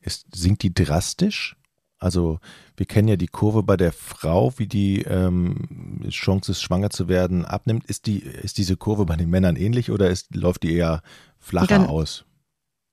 Ist, 0.00 0.26
sinkt 0.34 0.62
die 0.62 0.74
drastisch? 0.74 1.56
Also 1.98 2.38
wir 2.76 2.86
kennen 2.86 3.08
ja 3.08 3.16
die 3.16 3.26
Kurve 3.26 3.62
bei 3.62 3.76
der 3.76 3.92
Frau, 3.92 4.52
wie 4.56 4.68
die 4.68 5.02
ähm, 5.02 6.00
Chance 6.10 6.52
ist, 6.52 6.62
schwanger 6.62 6.90
zu 6.90 7.08
werden, 7.08 7.44
abnimmt. 7.44 7.86
Ist, 7.86 8.06
die, 8.06 8.20
ist 8.20 8.58
diese 8.58 8.76
Kurve 8.76 9.04
bei 9.04 9.16
den 9.16 9.30
Männern 9.30 9.56
ähnlich 9.56 9.90
oder 9.90 10.08
ist, 10.08 10.34
läuft 10.34 10.62
die 10.62 10.74
eher 10.74 11.02
flacher 11.38 11.66
dann, 11.66 11.86
aus? 11.86 12.24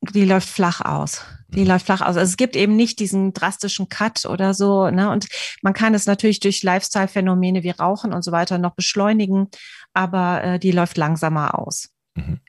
Die 0.02 0.26
läuft 0.26 0.50
flach 0.50 0.82
aus. 0.82 1.22
Die 1.50 1.62
mhm. 1.62 1.68
läuft 1.68 1.86
flach 1.86 2.02
aus. 2.02 2.18
Also 2.18 2.22
es 2.22 2.38
gibt 2.38 2.56
eben 2.56 2.76
nicht 2.76 3.00
diesen 3.00 3.34
drastischen 3.34 3.90
Cut 3.90 4.26
oder 4.26 4.54
so. 4.54 4.90
Ne? 4.90 5.10
Und 5.10 5.28
man 5.62 5.74
kann 5.74 5.94
es 5.94 6.08
natürlich 6.08 6.40
durch 6.40 6.64
Lifestyle-Phänomene 6.64 7.64
wie 7.64 7.70
Rauchen 7.70 8.14
und 8.14 8.24
so 8.24 8.32
weiter 8.32 8.58
noch 8.58 8.74
beschleunigen, 8.74 9.50
aber 9.94 10.44
äh, 10.44 10.60
die 10.60 10.72
läuft 10.72 10.98
langsamer 10.98 11.58
aus. 11.58 11.90
Mhm. 12.16 12.40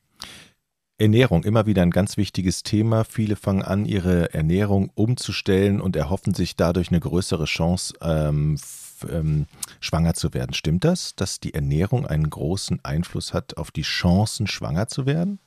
Ernährung, 0.99 1.45
immer 1.45 1.67
wieder 1.67 1.83
ein 1.83 1.91
ganz 1.91 2.17
wichtiges 2.17 2.63
Thema. 2.63 3.05
Viele 3.05 3.37
fangen 3.37 3.63
an, 3.63 3.85
ihre 3.85 4.33
Ernährung 4.33 4.91
umzustellen 4.95 5.81
und 5.81 5.95
erhoffen 5.95 6.33
sich 6.33 6.57
dadurch 6.57 6.89
eine 6.89 7.01
größere 7.01 7.45
Chance, 7.45 7.95
ähm, 8.01 8.59
ähm, 9.11 9.47
schwanger 9.81 10.15
zu 10.15 10.33
werden. 10.33 10.55
Stimmt 10.55 10.85
das, 10.85 11.15
dass 11.15 11.39
die 11.39 11.53
Ernährung 11.53 12.07
einen 12.07 12.31
großen 12.31 12.83
Einfluss 12.83 13.35
hat 13.35 13.59
auf 13.59 13.71
die 13.71 13.83
Chancen, 13.83 14.47
schwanger 14.47 14.89
zu 14.89 15.05
werden? 15.05 15.39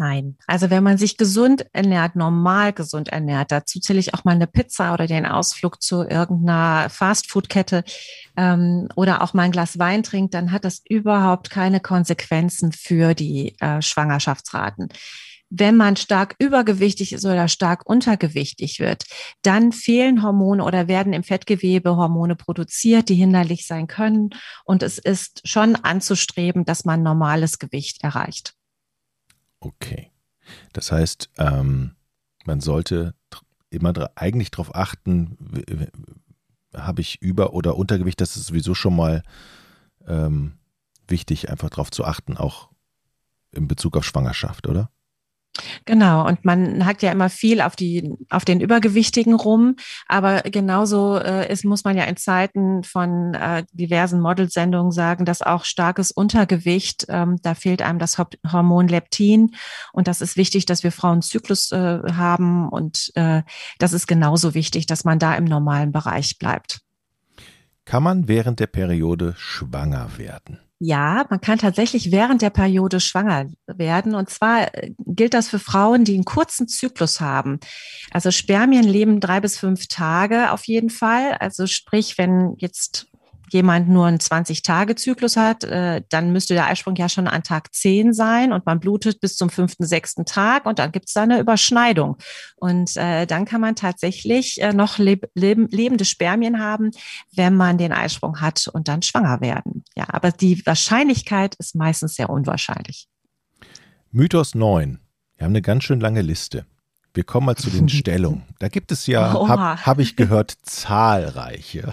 Nein. 0.00 0.38
Also 0.46 0.70
wenn 0.70 0.82
man 0.82 0.96
sich 0.96 1.18
gesund 1.18 1.66
ernährt, 1.74 2.16
normal 2.16 2.72
gesund 2.72 3.10
ernährt, 3.10 3.52
dazu 3.52 3.80
zähle 3.80 3.98
ich 3.98 4.14
auch 4.14 4.24
mal 4.24 4.34
eine 4.34 4.46
Pizza 4.46 4.94
oder 4.94 5.06
den 5.06 5.26
Ausflug 5.26 5.82
zu 5.82 6.08
irgendeiner 6.08 6.88
Fastfood-Kette 6.88 7.84
ähm, 8.34 8.88
oder 8.96 9.20
auch 9.20 9.34
mal 9.34 9.42
ein 9.42 9.52
Glas 9.52 9.78
Wein 9.78 10.02
trinkt, 10.02 10.32
dann 10.32 10.52
hat 10.52 10.64
das 10.64 10.80
überhaupt 10.88 11.50
keine 11.50 11.80
Konsequenzen 11.80 12.72
für 12.72 13.12
die 13.12 13.54
äh, 13.60 13.82
Schwangerschaftsraten. 13.82 14.88
Wenn 15.50 15.76
man 15.76 15.96
stark 15.96 16.34
übergewichtig 16.38 17.12
ist 17.12 17.26
oder 17.26 17.48
stark 17.48 17.86
untergewichtig 17.86 18.80
wird, 18.80 19.04
dann 19.42 19.70
fehlen 19.70 20.22
Hormone 20.22 20.64
oder 20.64 20.88
werden 20.88 21.12
im 21.12 21.24
Fettgewebe 21.24 21.96
Hormone 21.96 22.36
produziert, 22.36 23.10
die 23.10 23.16
hinderlich 23.16 23.66
sein 23.66 23.86
können. 23.86 24.30
Und 24.64 24.82
es 24.82 24.96
ist 24.96 25.46
schon 25.46 25.76
anzustreben, 25.76 26.64
dass 26.64 26.86
man 26.86 27.02
normales 27.02 27.58
Gewicht 27.58 28.02
erreicht. 28.02 28.54
Okay. 29.60 30.10
Das 30.72 30.90
heißt, 30.90 31.30
ähm, 31.38 31.94
man 32.44 32.60
sollte 32.60 33.14
immer 33.70 33.92
eigentlich 34.16 34.50
darauf 34.50 34.74
achten, 34.74 35.36
habe 36.74 37.00
ich 37.00 37.20
Über- 37.22 37.52
oder 37.52 37.76
Untergewicht, 37.76 38.20
das 38.20 38.36
ist 38.36 38.46
sowieso 38.46 38.74
schon 38.74 38.96
mal 38.96 39.22
ähm, 40.06 40.54
wichtig, 41.06 41.50
einfach 41.50 41.70
darauf 41.70 41.90
zu 41.90 42.04
achten, 42.04 42.36
auch 42.36 42.70
in 43.52 43.68
Bezug 43.68 43.96
auf 43.96 44.04
Schwangerschaft, 44.04 44.66
oder? 44.66 44.90
Genau, 45.84 46.26
und 46.26 46.44
man 46.44 46.86
hackt 46.86 47.02
ja 47.02 47.10
immer 47.12 47.28
viel 47.28 47.60
auf 47.60 47.76
die, 47.76 48.14
auf 48.30 48.44
den 48.44 48.60
Übergewichtigen 48.60 49.34
rum, 49.34 49.76
aber 50.06 50.42
genauso 50.42 51.18
äh, 51.18 51.50
ist, 51.50 51.64
muss 51.64 51.84
man 51.84 51.96
ja 51.96 52.04
in 52.04 52.16
Zeiten 52.16 52.84
von 52.84 53.34
äh, 53.34 53.64
diversen 53.72 54.20
Modelsendungen 54.20 54.92
sagen, 54.92 55.24
dass 55.24 55.42
auch 55.42 55.64
starkes 55.64 56.12
Untergewicht, 56.12 57.06
ähm, 57.08 57.36
da 57.42 57.54
fehlt 57.54 57.82
einem 57.82 57.98
das 57.98 58.18
Hormon 58.18 58.88
Leptin 58.88 59.54
und 59.92 60.08
das 60.08 60.20
ist 60.20 60.36
wichtig, 60.36 60.66
dass 60.66 60.84
wir 60.84 60.92
Frauen 60.92 61.22
Zyklus 61.22 61.72
äh, 61.72 62.00
haben 62.12 62.68
und 62.68 63.10
äh, 63.14 63.42
das 63.78 63.92
ist 63.92 64.06
genauso 64.06 64.54
wichtig, 64.54 64.86
dass 64.86 65.04
man 65.04 65.18
da 65.18 65.34
im 65.34 65.44
normalen 65.44 65.92
Bereich 65.92 66.38
bleibt. 66.38 66.80
Kann 67.84 68.02
man 68.02 68.28
während 68.28 68.60
der 68.60 68.68
Periode 68.68 69.34
schwanger 69.36 70.16
werden? 70.16 70.60
Ja, 70.82 71.26
man 71.28 71.42
kann 71.42 71.58
tatsächlich 71.58 72.10
während 72.10 72.40
der 72.40 72.48
Periode 72.48 73.00
schwanger 73.00 73.50
werden. 73.66 74.14
Und 74.14 74.30
zwar 74.30 74.74
äh, 74.74 74.92
gilt 74.96 75.34
das 75.34 75.50
für 75.50 75.58
Frauen, 75.58 76.04
die 76.04 76.14
einen 76.14 76.24
kurzen 76.24 76.68
Zyklus 76.68 77.20
haben. 77.20 77.60
Also 78.10 78.30
Spermien 78.30 78.84
leben 78.84 79.20
drei 79.20 79.40
bis 79.40 79.58
fünf 79.58 79.88
Tage 79.88 80.50
auf 80.52 80.64
jeden 80.64 80.88
Fall. 80.88 81.34
Also 81.34 81.66
sprich, 81.66 82.16
wenn 82.16 82.54
jetzt 82.56 83.09
jemand 83.52 83.88
nur 83.88 84.06
einen 84.06 84.18
20-Tage-Zyklus 84.18 85.36
hat, 85.36 85.64
äh, 85.64 86.02
dann 86.08 86.32
müsste 86.32 86.54
der 86.54 86.66
Eisprung 86.66 86.96
ja 86.96 87.08
schon 87.08 87.28
an 87.28 87.42
Tag 87.42 87.74
10 87.74 88.12
sein 88.12 88.52
und 88.52 88.66
man 88.66 88.80
blutet 88.80 89.20
bis 89.20 89.36
zum 89.36 89.50
fünften, 89.50 89.84
sechsten 89.84 90.24
Tag 90.24 90.66
und 90.66 90.78
dann 90.78 90.92
gibt 90.92 91.08
es 91.08 91.14
da 91.14 91.22
eine 91.22 91.40
Überschneidung. 91.40 92.16
Und 92.56 92.96
äh, 92.96 93.26
dann 93.26 93.44
kann 93.44 93.60
man 93.60 93.76
tatsächlich 93.76 94.60
äh, 94.60 94.72
noch 94.72 94.98
leb 94.98 95.26
leb 95.34 95.68
lebende 95.70 96.04
Spermien 96.04 96.60
haben, 96.60 96.90
wenn 97.32 97.54
man 97.56 97.78
den 97.78 97.92
Eisprung 97.92 98.40
hat 98.40 98.68
und 98.68 98.88
dann 98.88 99.02
schwanger 99.02 99.40
werden. 99.40 99.84
Ja, 99.96 100.06
aber 100.08 100.32
die 100.32 100.64
Wahrscheinlichkeit 100.66 101.54
ist 101.56 101.74
meistens 101.74 102.14
sehr 102.14 102.30
unwahrscheinlich. 102.30 103.08
Mythos 104.10 104.54
9. 104.54 104.98
Wir 105.36 105.44
haben 105.44 105.52
eine 105.52 105.62
ganz 105.62 105.84
schön 105.84 106.00
lange 106.00 106.22
Liste. 106.22 106.66
Wir 107.14 107.24
kommen 107.24 107.46
mal 107.46 107.56
zu 107.56 107.70
den 107.70 107.88
Stellungen. 107.88 108.42
Da 108.58 108.68
gibt 108.68 108.92
es 108.92 109.06
ja, 109.06 109.32
habe 109.32 109.84
hab 109.84 109.98
ich 109.98 110.16
gehört, 110.16 110.56
zahlreiche. 110.62 111.92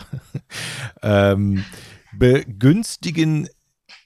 ähm, 1.02 1.64
begünstigen 2.14 3.50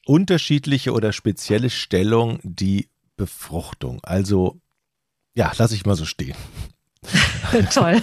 unterschiedliche 0.06 0.94
oder 0.94 1.14
spezielle 1.14 1.70
Stellungen 1.70 2.40
die 2.44 2.90
Befruchtung. 3.16 4.00
Also, 4.04 4.60
ja, 5.36 5.52
lasse 5.58 5.76
ich 5.76 5.86
mal 5.86 5.96
so 5.96 6.06
stehen. 6.06 6.36
Toll. 7.74 8.00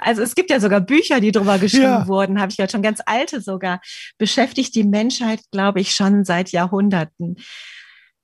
Also 0.00 0.22
es 0.22 0.34
gibt 0.34 0.50
ja 0.50 0.58
sogar 0.58 0.80
Bücher, 0.80 1.20
die 1.20 1.32
drüber 1.32 1.58
geschrieben 1.58 1.84
ja. 1.84 2.08
wurden, 2.08 2.40
habe 2.40 2.50
ich 2.50 2.56
ja 2.56 2.68
schon 2.68 2.82
ganz 2.82 3.00
alte 3.04 3.40
sogar. 3.40 3.80
Beschäftigt 4.18 4.74
die 4.74 4.84
Menschheit, 4.84 5.40
glaube 5.50 5.80
ich, 5.80 5.94
schon 5.94 6.24
seit 6.24 6.50
Jahrhunderten 6.50 7.36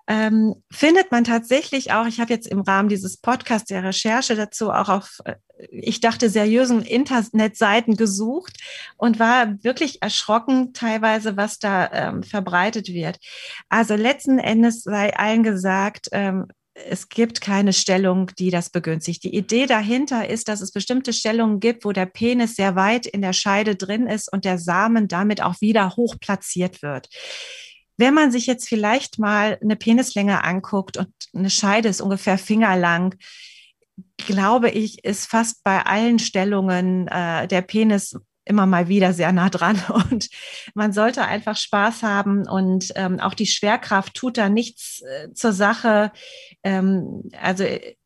ähm, 0.07 0.57
findet 0.71 1.11
man 1.12 1.25
tatsächlich 1.25 1.92
auch, 1.92 2.07
ich 2.07 2.21
habe 2.21 2.33
jetzt 2.33 2.49
im 2.49 2.61
Rahmen 2.61 2.88
dieses 2.88 3.16
Podcasts 3.16 3.69
der 3.69 3.85
Recherche 3.85 4.35
dazu 4.35 4.71
auch 4.71 4.88
auf, 4.88 5.19
äh, 5.25 5.37
ich 5.71 6.00
dachte, 6.00 6.30
seriösen 6.30 6.83
Internetseiten 6.83 7.97
gesucht 7.97 8.57
und 8.97 9.19
war 9.19 9.62
wirklich 9.62 10.02
erschrocken 10.02 10.73
teilweise, 10.73 11.37
was 11.37 11.59
da 11.59 11.90
ähm, 11.92 12.23
verbreitet 12.23 12.88
wird. 12.88 13.19
Also 13.69 13.95
letzten 13.95 14.38
Endes 14.38 14.83
sei 14.83 15.14
allen 15.14 15.42
gesagt, 15.42 16.09
ähm, 16.12 16.47
es 16.75 17.09
gibt 17.09 17.40
keine 17.40 17.73
Stellung, 17.73 18.30
die 18.38 18.50
das 18.50 18.71
begünstigt. 18.71 19.25
Die 19.25 19.35
Idee 19.35 19.66
dahinter 19.66 20.28
ist, 20.28 20.49
dass 20.49 20.61
es 20.61 20.73
bestimmte 20.73 21.12
Stellungen 21.12 21.61
gibt, 21.61 21.85
wo 21.85 21.92
der 21.92 22.07
Penis 22.07 22.54
sehr 22.54 22.76
weit 22.76 23.07
in 23.07 23.23
der 23.23 23.33
Scheide 23.33 23.76
drin 23.76 24.07
ist 24.07 24.33
und 24.33 24.45
der 24.45 24.59
Samen 24.59 25.09
damit 25.09 25.42
auch 25.42 25.61
wieder 25.61 25.97
hoch 25.97 26.16
platziert 26.21 26.83
wird. 26.83 27.09
Wenn 28.00 28.14
man 28.14 28.33
sich 28.33 28.47
jetzt 28.47 28.66
vielleicht 28.66 29.19
mal 29.19 29.59
eine 29.61 29.76
Penislänge 29.76 30.42
anguckt 30.42 30.97
und 30.97 31.12
eine 31.35 31.50
Scheide 31.50 31.90
ist 31.90 32.00
ungefähr 32.00 32.38
fingerlang, 32.38 33.14
glaube 34.16 34.71
ich, 34.71 35.04
ist 35.04 35.26
fast 35.26 35.62
bei 35.64 35.83
allen 35.85 36.19
Stellungen 36.19 37.09
äh, 37.09 37.47
der 37.47 37.61
Penis 37.61 38.16
immer 38.47 38.64
mal 38.64 38.88
wieder 38.88 39.12
sehr 39.12 39.33
nah 39.33 39.50
dran 39.50 39.78
und 40.11 40.30
man 40.73 40.95
sollte 40.95 41.26
einfach 41.26 41.59
Spaß 41.59 42.02
haben 42.02 42.49
und 42.49 42.90
ähm, 42.95 43.21
auch 43.21 43.35
die 43.35 43.45
Schwerkraft 43.45 44.14
tut 44.14 44.38
da 44.38 44.49
nichts 44.49 45.02
äh, 45.02 45.35
zur 45.35 45.52
Sache. 45.52 46.11
Ähm, 46.64 47.28
also 47.38 47.64
äh, 47.64 47.97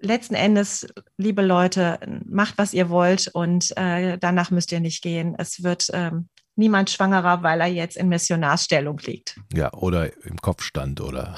letzten 0.00 0.36
Endes, 0.36 0.86
liebe 1.16 1.42
Leute, 1.42 1.98
macht, 2.26 2.58
was 2.58 2.74
ihr 2.74 2.90
wollt 2.90 3.26
und 3.34 3.76
äh, 3.76 4.18
danach 4.18 4.52
müsst 4.52 4.70
ihr 4.70 4.80
nicht 4.80 5.02
gehen. 5.02 5.34
Es 5.36 5.64
wird 5.64 5.88
ähm, 5.92 6.28
niemand 6.56 6.90
schwangerer, 6.90 7.42
weil 7.42 7.60
er 7.60 7.66
jetzt 7.66 7.96
in 7.96 8.08
Missionarsstellung 8.08 8.98
liegt. 8.98 9.38
Ja, 9.52 9.72
oder 9.72 10.10
im 10.24 10.36
Kopfstand 10.38 11.00
oder. 11.00 11.36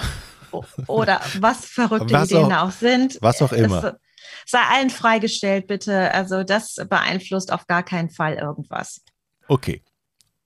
Oder 0.86 1.20
was 1.40 1.64
verrückte 1.64 2.14
was 2.14 2.30
Ideen 2.30 2.52
auch, 2.52 2.68
auch, 2.68 2.70
sind. 2.70 3.18
Was 3.20 3.42
auch 3.42 3.52
immer. 3.52 3.96
Es 4.44 4.52
sei 4.52 4.60
allen 4.72 4.90
freigestellt, 4.90 5.66
bitte. 5.66 6.12
Also 6.14 6.44
das 6.44 6.76
beeinflusst 6.88 7.52
auf 7.52 7.66
gar 7.66 7.82
keinen 7.82 8.10
Fall 8.10 8.34
irgendwas. 8.34 9.02
Okay, 9.48 9.82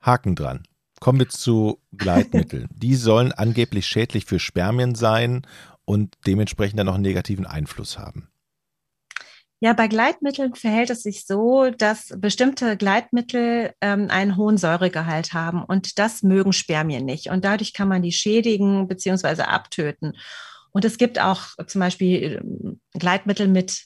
Haken 0.00 0.34
dran. 0.34 0.62
Kommen 1.00 1.18
wir 1.18 1.28
zu 1.28 1.80
Gleitmitteln. 1.96 2.68
Die 2.74 2.96
sollen 2.96 3.32
angeblich 3.32 3.86
schädlich 3.86 4.24
für 4.24 4.38
Spermien 4.38 4.94
sein 4.94 5.46
und 5.84 6.16
dementsprechend 6.26 6.78
dann 6.78 6.86
noch 6.86 6.94
einen 6.94 7.02
negativen 7.02 7.46
Einfluss 7.46 7.98
haben. 7.98 8.28
Ja, 9.60 9.72
bei 9.72 9.88
Gleitmitteln 9.88 10.54
verhält 10.54 10.90
es 10.90 11.02
sich 11.02 11.26
so, 11.26 11.70
dass 11.70 12.14
bestimmte 12.16 12.76
Gleitmittel 12.76 13.72
ähm, 13.80 14.06
einen 14.08 14.36
hohen 14.36 14.56
Säuregehalt 14.56 15.32
haben 15.32 15.64
und 15.64 15.98
das 15.98 16.22
mögen 16.22 16.52
Spermien 16.52 17.04
nicht. 17.04 17.30
Und 17.30 17.44
dadurch 17.44 17.72
kann 17.72 17.88
man 17.88 18.02
die 18.02 18.12
schädigen 18.12 18.86
bzw. 18.86 19.42
abtöten. 19.42 20.16
Und 20.70 20.84
es 20.84 20.96
gibt 20.96 21.20
auch 21.20 21.42
zum 21.66 21.80
Beispiel 21.80 22.40
ähm, 22.40 22.80
Gleitmittel 22.92 23.48
mit 23.48 23.82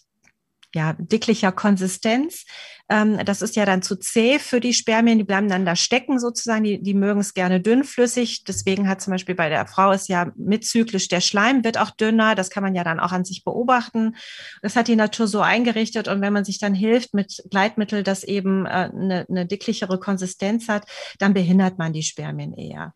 ja, 0.74 0.94
dicklicher 0.98 1.52
Konsistenz. 1.52 2.44
Ähm, 2.88 3.18
das 3.24 3.42
ist 3.42 3.56
ja 3.56 3.64
dann 3.64 3.82
zu 3.82 3.96
zäh 3.96 4.38
für 4.38 4.60
die 4.60 4.74
Spermien, 4.74 5.18
die 5.18 5.24
bleiben 5.24 5.48
dann 5.48 5.64
da 5.64 5.76
stecken 5.76 6.18
sozusagen, 6.18 6.64
die, 6.64 6.82
die 6.82 6.94
mögen 6.94 7.20
es 7.20 7.34
gerne 7.34 7.60
dünnflüssig. 7.60 8.44
Deswegen 8.44 8.88
hat 8.88 9.00
zum 9.00 9.12
Beispiel 9.12 9.34
bei 9.34 9.48
der 9.48 9.66
Frau 9.66 9.92
ist 9.92 10.08
ja 10.08 10.32
mitzyklisch 10.36 11.08
der 11.08 11.20
Schleim 11.20 11.64
wird 11.64 11.78
auch 11.78 11.90
dünner, 11.90 12.34
das 12.34 12.50
kann 12.50 12.62
man 12.62 12.74
ja 12.74 12.84
dann 12.84 13.00
auch 13.00 13.12
an 13.12 13.24
sich 13.24 13.44
beobachten. 13.44 14.16
Das 14.62 14.76
hat 14.76 14.88
die 14.88 14.96
Natur 14.96 15.26
so 15.26 15.40
eingerichtet 15.40 16.08
und 16.08 16.20
wenn 16.20 16.32
man 16.32 16.44
sich 16.44 16.58
dann 16.58 16.74
hilft 16.74 17.14
mit 17.14 17.42
Gleitmittel, 17.50 18.02
das 18.02 18.24
eben 18.24 18.66
äh, 18.66 18.90
eine, 18.92 19.26
eine 19.28 19.46
dicklichere 19.46 19.98
Konsistenz 19.98 20.68
hat, 20.68 20.86
dann 21.18 21.34
behindert 21.34 21.78
man 21.78 21.92
die 21.92 22.02
Spermien 22.02 22.54
eher. 22.54 22.94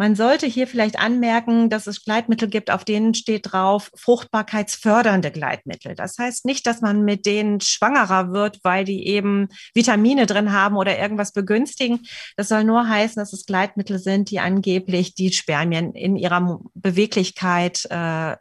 Man 0.00 0.14
sollte 0.14 0.46
hier 0.46 0.68
vielleicht 0.68 0.96
anmerken, 0.96 1.70
dass 1.70 1.88
es 1.88 2.04
Gleitmittel 2.04 2.48
gibt, 2.48 2.70
auf 2.70 2.84
denen 2.84 3.14
steht 3.14 3.50
drauf 3.50 3.90
fruchtbarkeitsfördernde 3.96 5.32
Gleitmittel. 5.32 5.96
Das 5.96 6.16
heißt 6.18 6.44
nicht, 6.44 6.68
dass 6.68 6.80
man 6.80 7.04
mit 7.04 7.26
denen 7.26 7.60
schwangerer 7.60 8.32
wird, 8.32 8.60
weil 8.62 8.84
die 8.84 9.08
eben 9.08 9.48
Vitamine 9.74 10.26
drin 10.26 10.52
haben 10.52 10.76
oder 10.76 10.96
irgendwas 10.96 11.32
begünstigen. 11.32 12.06
Das 12.36 12.46
soll 12.46 12.62
nur 12.62 12.88
heißen, 12.88 13.18
dass 13.20 13.32
es 13.32 13.44
Gleitmittel 13.44 13.98
sind, 13.98 14.30
die 14.30 14.38
angeblich 14.38 15.16
die 15.16 15.32
Spermien 15.32 15.92
in 15.94 16.14
ihrer 16.14 16.60
Beweglichkeit 16.74 17.84
äh, 17.90 18.36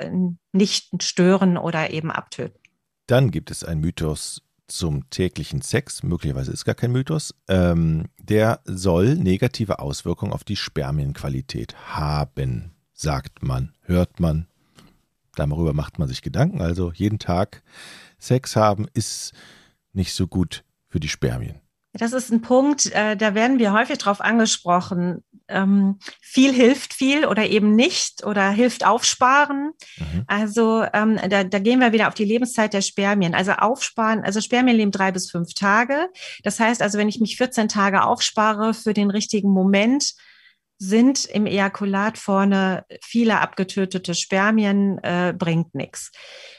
nicht 0.53 1.01
stören 1.01 1.57
oder 1.57 1.89
eben 1.89 2.11
abtöten. 2.11 2.59
Dann 3.07 3.31
gibt 3.31 3.49
es 3.49 3.63
einen 3.63 3.81
Mythos 3.81 4.43
zum 4.67 5.09
täglichen 5.09 5.61
Sex, 5.61 6.03
möglicherweise 6.03 6.51
ist 6.51 6.65
gar 6.65 6.75
kein 6.75 6.91
Mythos, 6.91 7.33
ähm, 7.47 8.05
der 8.19 8.59
soll 8.65 9.15
negative 9.15 9.79
Auswirkungen 9.79 10.33
auf 10.33 10.43
die 10.43 10.55
Spermienqualität 10.55 11.75
haben, 11.95 12.75
sagt 12.93 13.43
man, 13.43 13.73
hört 13.81 14.19
man. 14.19 14.47
Darüber 15.35 15.73
macht 15.73 15.99
man 15.99 16.07
sich 16.07 16.21
Gedanken. 16.21 16.61
Also 16.61 16.91
jeden 16.91 17.19
Tag 17.19 17.63
Sex 18.17 18.55
haben 18.55 18.87
ist 18.93 19.33
nicht 19.93 20.13
so 20.13 20.27
gut 20.27 20.63
für 20.87 20.99
die 20.99 21.09
Spermien. 21.09 21.61
Das 21.97 22.13
ist 22.13 22.31
ein 22.31 22.41
Punkt, 22.41 22.91
äh, 22.93 23.15
da 23.17 23.35
werden 23.35 23.59
wir 23.59 23.73
häufig 23.73 23.97
drauf 23.97 24.21
angesprochen. 24.21 25.23
Ähm, 25.49 25.99
viel 26.21 26.51
hilft 26.51 26.93
viel 26.93 27.25
oder 27.25 27.47
eben 27.47 27.75
nicht 27.75 28.25
oder 28.25 28.49
hilft 28.49 28.85
aufsparen. 28.85 29.71
Mhm. 29.97 30.23
Also 30.27 30.85
ähm, 30.93 31.19
da, 31.29 31.43
da 31.43 31.59
gehen 31.59 31.79
wir 31.79 31.93
wieder 31.93 32.07
auf 32.09 32.13
die 32.13 32.25
Lebenszeit 32.25 32.73
der 32.73 32.81
Spermien. 32.81 33.33
Also 33.33 33.53
aufsparen, 33.53 34.23
also 34.23 34.41
Spermien 34.41 34.75
leben 34.75 34.91
drei 34.91 35.11
bis 35.11 35.31
fünf 35.31 35.53
Tage. 35.53 36.09
Das 36.43 36.59
heißt 36.59 36.81
also, 36.81 36.97
wenn 36.97 37.09
ich 37.09 37.19
mich 37.19 37.37
14 37.37 37.69
Tage 37.69 38.03
aufspare 38.03 38.73
für 38.73 38.93
den 38.93 39.09
richtigen 39.09 39.49
Moment, 39.49 40.15
sind 40.79 41.25
im 41.25 41.45
Ejakulat 41.47 42.17
vorne 42.17 42.85
viele 43.03 43.39
abgetötete 43.39 44.13
Spermien, 44.13 44.99
äh, 44.99 45.33
bringt 45.37 45.73
nichts. 45.73 46.11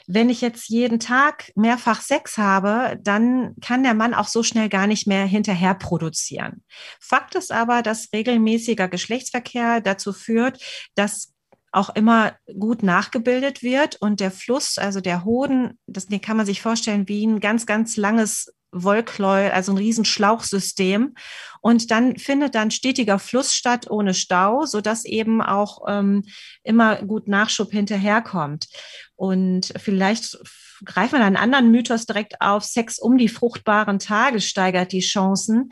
Wenn 0.07 0.29
ich 0.29 0.41
jetzt 0.41 0.69
jeden 0.69 0.99
Tag 0.99 1.51
mehrfach 1.55 2.01
Sex 2.01 2.37
habe, 2.37 2.97
dann 3.01 3.55
kann 3.61 3.83
der 3.83 3.93
Mann 3.93 4.13
auch 4.13 4.27
so 4.27 4.43
schnell 4.43 4.67
gar 4.67 4.87
nicht 4.87 5.07
mehr 5.07 5.25
hinterher 5.25 5.73
produzieren. 5.73 6.63
Fakt 6.99 7.35
ist 7.35 7.51
aber, 7.51 7.81
dass 7.81 8.09
regelmäßiger 8.13 8.89
Geschlechtsverkehr 8.89 9.79
dazu 9.81 10.11
führt, 10.11 10.61
dass 10.95 11.33
auch 11.71 11.89
immer 11.95 12.33
gut 12.57 12.83
nachgebildet 12.83 13.61
wird 13.61 13.97
und 14.01 14.19
der 14.19 14.31
Fluss, 14.31 14.77
also 14.77 15.01
der 15.01 15.23
Hoden, 15.23 15.77
das 15.85 16.07
den 16.07 16.19
kann 16.19 16.37
man 16.37 16.45
sich 16.45 16.61
vorstellen 16.61 17.07
wie 17.07 17.25
ein 17.25 17.39
ganz, 17.39 17.65
ganz 17.65 17.95
langes 17.95 18.53
Wollkläu, 18.71 19.49
also 19.51 19.71
ein 19.71 19.77
Riesenschlauchsystem. 19.77 21.15
Und 21.61 21.91
dann 21.91 22.17
findet 22.17 22.55
dann 22.55 22.71
stetiger 22.71 23.19
Fluss 23.19 23.53
statt 23.53 23.89
ohne 23.89 24.13
Stau, 24.13 24.65
sodass 24.65 25.05
eben 25.05 25.41
auch 25.41 25.83
ähm, 25.87 26.23
immer 26.63 27.01
gut 27.03 27.27
Nachschub 27.27 27.71
hinterherkommt. 27.71 28.67
Und 29.15 29.73
vielleicht 29.77 30.37
greifen 30.85 31.19
wir 31.19 31.25
einen 31.25 31.35
anderen 31.35 31.71
Mythos 31.71 32.05
direkt 32.05 32.41
auf. 32.41 32.63
Sex 32.63 32.99
um 32.99 33.17
die 33.17 33.27
fruchtbaren 33.27 33.99
Tage 33.99 34.39
steigert 34.39 34.91
die 34.91 35.01
Chancen. 35.01 35.71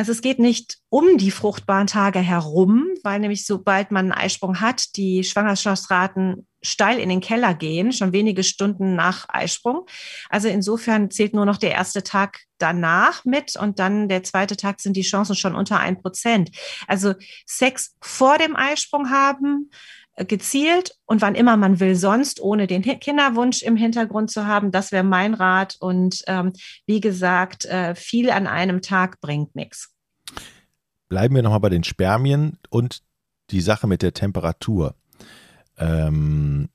Also 0.00 0.12
es 0.12 0.22
geht 0.22 0.38
nicht 0.38 0.78
um 0.88 1.18
die 1.18 1.30
fruchtbaren 1.30 1.86
Tage 1.86 2.20
herum, 2.20 2.86
weil 3.02 3.20
nämlich 3.20 3.44
sobald 3.44 3.90
man 3.90 4.10
einen 4.10 4.18
Eisprung 4.24 4.58
hat, 4.58 4.96
die 4.96 5.24
Schwangerschaftsraten 5.24 6.46
steil 6.62 6.98
in 6.98 7.10
den 7.10 7.20
Keller 7.20 7.52
gehen, 7.52 7.92
schon 7.92 8.14
wenige 8.14 8.42
Stunden 8.42 8.96
nach 8.96 9.26
Eisprung. 9.28 9.84
Also 10.30 10.48
insofern 10.48 11.10
zählt 11.10 11.34
nur 11.34 11.44
noch 11.44 11.58
der 11.58 11.72
erste 11.72 12.02
Tag 12.02 12.40
danach 12.56 13.26
mit 13.26 13.56
und 13.56 13.78
dann 13.78 14.08
der 14.08 14.22
zweite 14.22 14.56
Tag 14.56 14.80
sind 14.80 14.96
die 14.96 15.02
Chancen 15.02 15.36
schon 15.36 15.54
unter 15.54 15.78
ein 15.80 16.00
Prozent. 16.00 16.50
Also 16.86 17.12
Sex 17.44 17.94
vor 18.00 18.38
dem 18.38 18.56
Eisprung 18.56 19.10
haben, 19.10 19.70
gezielt 20.24 20.96
und 21.06 21.22
wann 21.22 21.34
immer 21.34 21.56
man 21.56 21.80
will, 21.80 21.94
sonst 21.96 22.40
ohne 22.40 22.66
den 22.66 22.82
Kinderwunsch 22.82 23.62
im 23.62 23.76
Hintergrund 23.76 24.30
zu 24.30 24.46
haben. 24.46 24.70
Das 24.70 24.92
wäre 24.92 25.04
mein 25.04 25.34
Rat. 25.34 25.76
Und 25.80 26.22
ähm, 26.26 26.52
wie 26.86 27.00
gesagt, 27.00 27.64
äh, 27.66 27.94
viel 27.94 28.30
an 28.30 28.46
einem 28.46 28.82
Tag 28.82 29.20
bringt 29.20 29.54
nichts. 29.54 29.94
Bleiben 31.08 31.34
wir 31.34 31.42
nochmal 31.42 31.60
bei 31.60 31.70
den 31.70 31.84
Spermien 31.84 32.58
und 32.68 33.02
die 33.50 33.60
Sache 33.60 33.86
mit 33.86 34.02
der 34.02 34.14
Temperatur 34.14 34.94
ähm, 35.76 36.68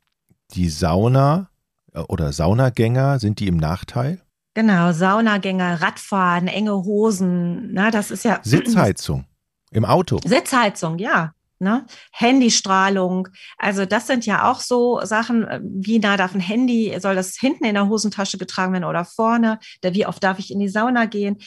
die 0.52 0.70
Sauna 0.70 1.50
äh, 1.94 2.00
oder 2.00 2.34
Saunagänger, 2.34 3.20
sind 3.20 3.40
die 3.40 3.48
im 3.48 3.58
Nachteil? 3.58 4.22
Genau, 4.56 4.92
Saunagänger, 4.92 5.82
Radfahren, 5.82 6.48
enge 6.48 6.74
Hosen, 6.74 7.74
na, 7.74 7.92
das 7.92 8.10
ist 8.10 8.24
ja. 8.24 8.40
Sitzheizung 8.42 9.25
im 9.72 9.86
Auto. 9.86 10.20
Sitzheizung, 10.25 10.98
ja. 10.98 11.35
Ne? 11.60 11.86
Handystrahlung, 12.12 13.30
also 13.58 13.86
das 13.86 14.08
sind 14.08 14.26
ja 14.26 14.52
auch 14.52 14.60
so 14.60 15.00
Sachen, 15.04 15.46
äh, 15.46 15.62
wie 15.64 16.00
nah 16.00 16.18
darf 16.18 16.36
ein 16.36 16.42
Handy, 16.42 16.96
soll 17.00 17.16
das 17.16 17.38
hinten 17.38 17.66
in 17.66 17.76
der 17.76 17.88
Hosentasche 17.88 18.38
getragen 18.38 18.74
werden 18.74 18.84
oder 18.84 19.06
vorne? 19.06 19.60
Wie 19.82 20.06
oft 20.06 20.24
darf 20.24 20.40
ich 20.40 20.52
in 20.52 20.60
die 20.60 20.70
Sauna 20.70 21.06
gehen? 21.06 21.38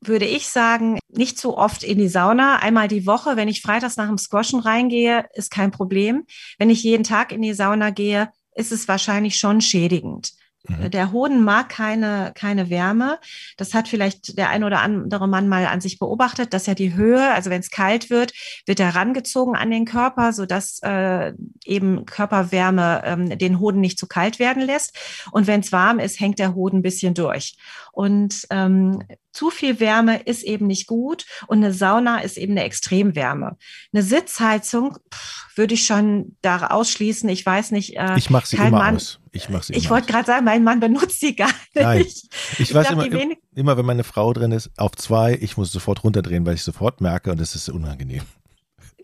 würde 0.00 0.26
ich 0.26 0.48
sagen, 0.48 0.98
nicht 1.08 1.38
so 1.38 1.56
oft 1.56 1.82
in 1.82 1.98
die 1.98 2.08
Sauna. 2.08 2.56
Einmal 2.56 2.88
die 2.88 3.06
Woche, 3.06 3.36
wenn 3.36 3.48
ich 3.48 3.62
freitags 3.62 3.96
nach 3.96 4.08
dem 4.08 4.18
Squashen 4.18 4.60
reingehe, 4.60 5.26
ist 5.34 5.50
kein 5.50 5.70
Problem. 5.70 6.24
Wenn 6.58 6.70
ich 6.70 6.82
jeden 6.82 7.04
Tag 7.04 7.32
in 7.32 7.42
die 7.42 7.54
Sauna 7.54 7.90
gehe, 7.90 8.30
ist 8.54 8.72
es 8.72 8.88
wahrscheinlich 8.88 9.38
schon 9.38 9.60
schädigend. 9.60 10.32
Mhm. 10.68 10.90
Der 10.90 11.12
Hoden 11.12 11.42
mag 11.42 11.68
keine, 11.68 12.32
keine 12.34 12.70
Wärme. 12.70 13.18
Das 13.56 13.74
hat 13.74 13.88
vielleicht 13.88 14.38
der 14.38 14.50
ein 14.50 14.64
oder 14.64 14.80
andere 14.80 15.28
Mann 15.28 15.48
mal 15.48 15.66
an 15.66 15.80
sich 15.80 15.98
beobachtet, 15.98 16.52
dass 16.52 16.66
ja 16.66 16.74
die 16.74 16.94
Höhe, 16.94 17.32
also 17.32 17.50
wenn 17.50 17.60
es 17.60 17.70
kalt 17.70 18.10
wird, 18.10 18.32
wird 18.66 18.80
er 18.80 18.94
rangezogen 18.94 19.56
an 19.56 19.70
den 19.70 19.84
Körper, 19.84 20.32
sodass 20.32 20.80
äh, 20.82 21.32
eben 21.64 22.06
Körperwärme 22.06 23.02
ähm, 23.04 23.38
den 23.38 23.60
Hoden 23.60 23.80
nicht 23.80 23.98
zu 23.98 24.06
kalt 24.06 24.38
werden 24.38 24.62
lässt. 24.62 24.96
Und 25.30 25.46
wenn 25.46 25.60
es 25.60 25.72
warm 25.72 25.98
ist, 25.98 26.20
hängt 26.20 26.38
der 26.38 26.54
Hoden 26.54 26.78
ein 26.78 26.82
bisschen 26.82 27.14
durch. 27.14 27.56
Und 27.92 28.46
ähm, 28.50 29.02
zu 29.36 29.50
viel 29.50 29.80
Wärme 29.80 30.22
ist 30.22 30.42
eben 30.42 30.66
nicht 30.66 30.86
gut 30.86 31.26
und 31.46 31.58
eine 31.58 31.72
Sauna 31.72 32.20
ist 32.20 32.38
eben 32.38 32.52
eine 32.52 32.64
Extremwärme. 32.64 33.56
Eine 33.92 34.02
Sitzheizung 34.02 34.96
pff, 35.12 35.56
würde 35.56 35.74
ich 35.74 35.84
schon 35.84 36.36
da 36.40 36.68
ausschließen. 36.68 37.28
Ich 37.28 37.44
weiß 37.44 37.70
nicht. 37.72 37.96
Äh, 37.96 38.16
ich 38.16 38.30
mache 38.30 38.46
sie 38.46 38.56
immer 38.56 38.70
Mann, 38.70 38.96
aus. 38.96 39.20
Ich 39.32 39.50
mache 39.50 39.64
sie. 39.64 39.74
Ich 39.74 39.90
wollte 39.90 40.06
gerade 40.10 40.26
sagen, 40.26 40.44
mein 40.44 40.64
Mann 40.64 40.80
benutzt 40.80 41.20
sie 41.20 41.36
gar 41.36 41.48
nicht. 41.48 41.74
Nein. 41.74 42.00
Ich, 42.00 42.28
ich 42.58 42.74
weiß 42.74 42.88
glaub, 42.88 43.04
immer, 43.04 43.34
immer, 43.54 43.76
wenn 43.76 43.86
meine 43.86 44.04
Frau 44.04 44.32
drin 44.32 44.52
ist, 44.52 44.70
auf 44.78 44.92
zwei, 44.92 45.36
ich 45.40 45.58
muss 45.58 45.70
sofort 45.70 46.02
runterdrehen, 46.02 46.46
weil 46.46 46.54
ich 46.54 46.62
sofort 46.62 47.02
merke 47.02 47.30
und 47.30 47.40
es 47.40 47.54
ist 47.54 47.68
unangenehm. 47.68 48.22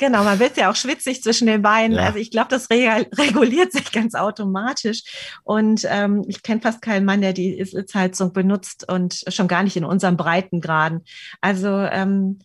Genau, 0.02 0.24
man 0.24 0.40
wird 0.40 0.56
ja 0.56 0.68
auch 0.68 0.74
schwitzig 0.74 1.22
zwischen 1.22 1.46
den 1.46 1.62
Beinen. 1.62 1.92
Ja. 1.92 2.06
Also 2.06 2.18
ich 2.18 2.32
glaube, 2.32 2.48
das 2.48 2.68
reguliert 2.70 3.70
sich 3.70 3.92
ganz 3.92 4.16
automatisch. 4.16 5.04
Und 5.44 5.86
ähm, 5.88 6.24
ich 6.26 6.42
kenne 6.42 6.60
fast 6.60 6.82
keinen 6.82 7.06
Mann, 7.06 7.20
der 7.20 7.32
die 7.32 7.62
Sitzheizung 7.64 8.32
benutzt 8.32 8.90
und 8.90 9.22
schon 9.28 9.46
gar 9.46 9.62
nicht 9.62 9.76
in 9.76 9.84
unserem 9.84 10.16
Breitengraden. 10.16 11.04
Also 11.40 11.68
ähm, 11.68 12.40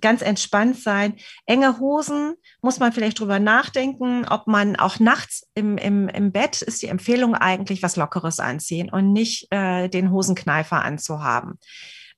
ganz 0.00 0.22
entspannt 0.22 0.78
sein. 0.78 1.16
Enge 1.44 1.78
Hosen 1.78 2.36
muss 2.62 2.78
man 2.78 2.90
vielleicht 2.94 3.20
drüber 3.20 3.38
nachdenken, 3.38 4.26
ob 4.26 4.46
man 4.46 4.74
auch 4.74 4.98
nachts 4.98 5.46
im, 5.54 5.76
im, 5.76 6.08
im 6.08 6.32
Bett 6.32 6.62
ist 6.62 6.80
die 6.80 6.88
Empfehlung 6.88 7.34
eigentlich 7.34 7.82
was 7.82 7.96
Lockeres 7.96 8.40
anziehen 8.40 8.88
und 8.88 9.12
nicht 9.12 9.48
äh, 9.50 9.88
den 9.88 10.10
Hosenkneifer 10.10 10.82
anzuhaben. 10.82 11.58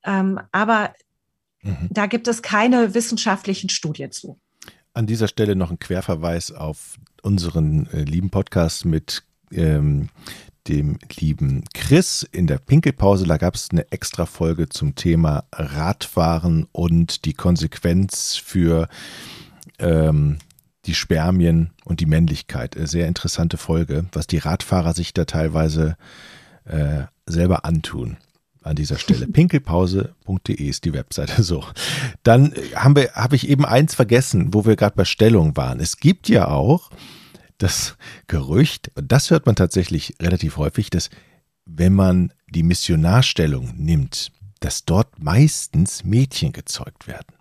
Ähm, 0.05 0.39
aber 0.53 0.95
mhm. 1.63 1.89
da 1.91 2.07
gibt 2.07 2.29
es 2.29 2.41
keine 2.41 2.95
wissenschaftlichen 2.95 3.69
Studien 3.69 4.13
zu. 4.13 4.39
An 4.97 5.07
dieser 5.07 5.29
Stelle 5.29 5.57
noch 5.57 5.71
ein 5.71 5.79
Querverweis 5.79 6.53
auf 6.53 6.97
unseren 7.21 7.87
äh, 7.93 8.05
lieben 8.05 8.31
Podcast 8.31 8.87
mit 8.87 9.25
ähm, 9.53 10.09
dem 10.69 10.97
lieben 11.19 11.65
Chris 11.75 12.27
in 12.33 12.47
der 12.47 12.57
Pinkelpause. 12.57 13.27
Da 13.27 13.37
gab 13.37 13.57
es 13.57 13.69
eine 13.71 13.93
extra 13.93 14.25
Folge 14.25 14.71
zum 14.71 14.95
Thema 14.95 15.45
Radfahren 15.53 16.67
und 16.73 17.27
die 17.27 17.35
Konsequenz 17.35 18.37
für 18.37 18.89
ähm, 19.79 20.39
die 20.87 20.95
Spermien 20.95 21.73
und 21.85 22.01
die 22.01 22.07
Männlichkeit. 22.07 22.75
Eine 22.75 22.87
sehr 22.87 23.07
interessante 23.07 23.59
Folge, 23.59 24.07
was 24.13 24.27
die 24.27 24.39
Radfahrer 24.39 24.95
sich 24.95 25.13
da 25.13 25.27
teilweise 25.27 25.99
äh, 26.65 27.03
selber 27.27 27.67
antun 27.67 28.17
an 28.67 28.77
dieser 28.77 28.99
Stelle. 28.99 29.27
Pinkelpause.de 29.33 30.55
ist 30.55 30.85
die 30.85 30.93
Webseite. 30.93 31.43
So. 31.47 31.65
Dann 32.25 32.55
haben 32.75 32.97
wir, 32.97 33.13
habe 33.13 33.37
ich 33.37 33.49
eben 33.49 33.65
eins 33.65 33.95
vergessen, 33.95 34.53
wo 34.53 34.67
wir 34.67 34.75
gerade 34.75 34.97
bei 34.97 35.05
Stellung 35.05 35.57
waren. 35.57 35.79
Es 35.79 35.99
gibt 35.99 36.29
ja 36.29 36.49
auch 36.49 36.91
das 37.59 37.97
Gerücht, 38.27 38.91
und 38.97 39.13
das 39.13 39.31
hört 39.31 39.47
man 39.47 39.55
tatsächlich 39.55 40.17
relativ 40.21 40.57
häufig, 40.57 40.91
dass 40.91 41.09
wenn 41.65 41.95
man 41.95 42.33
die 42.49 42.63
Missionarstellung 42.63 43.75
nimmt, 43.77 44.33
dass 44.61 44.85
dort 44.85 45.23
meistens 45.23 46.05
Mädchen 46.05 46.53
gezeugt 46.53 47.07
werden. 47.07 47.37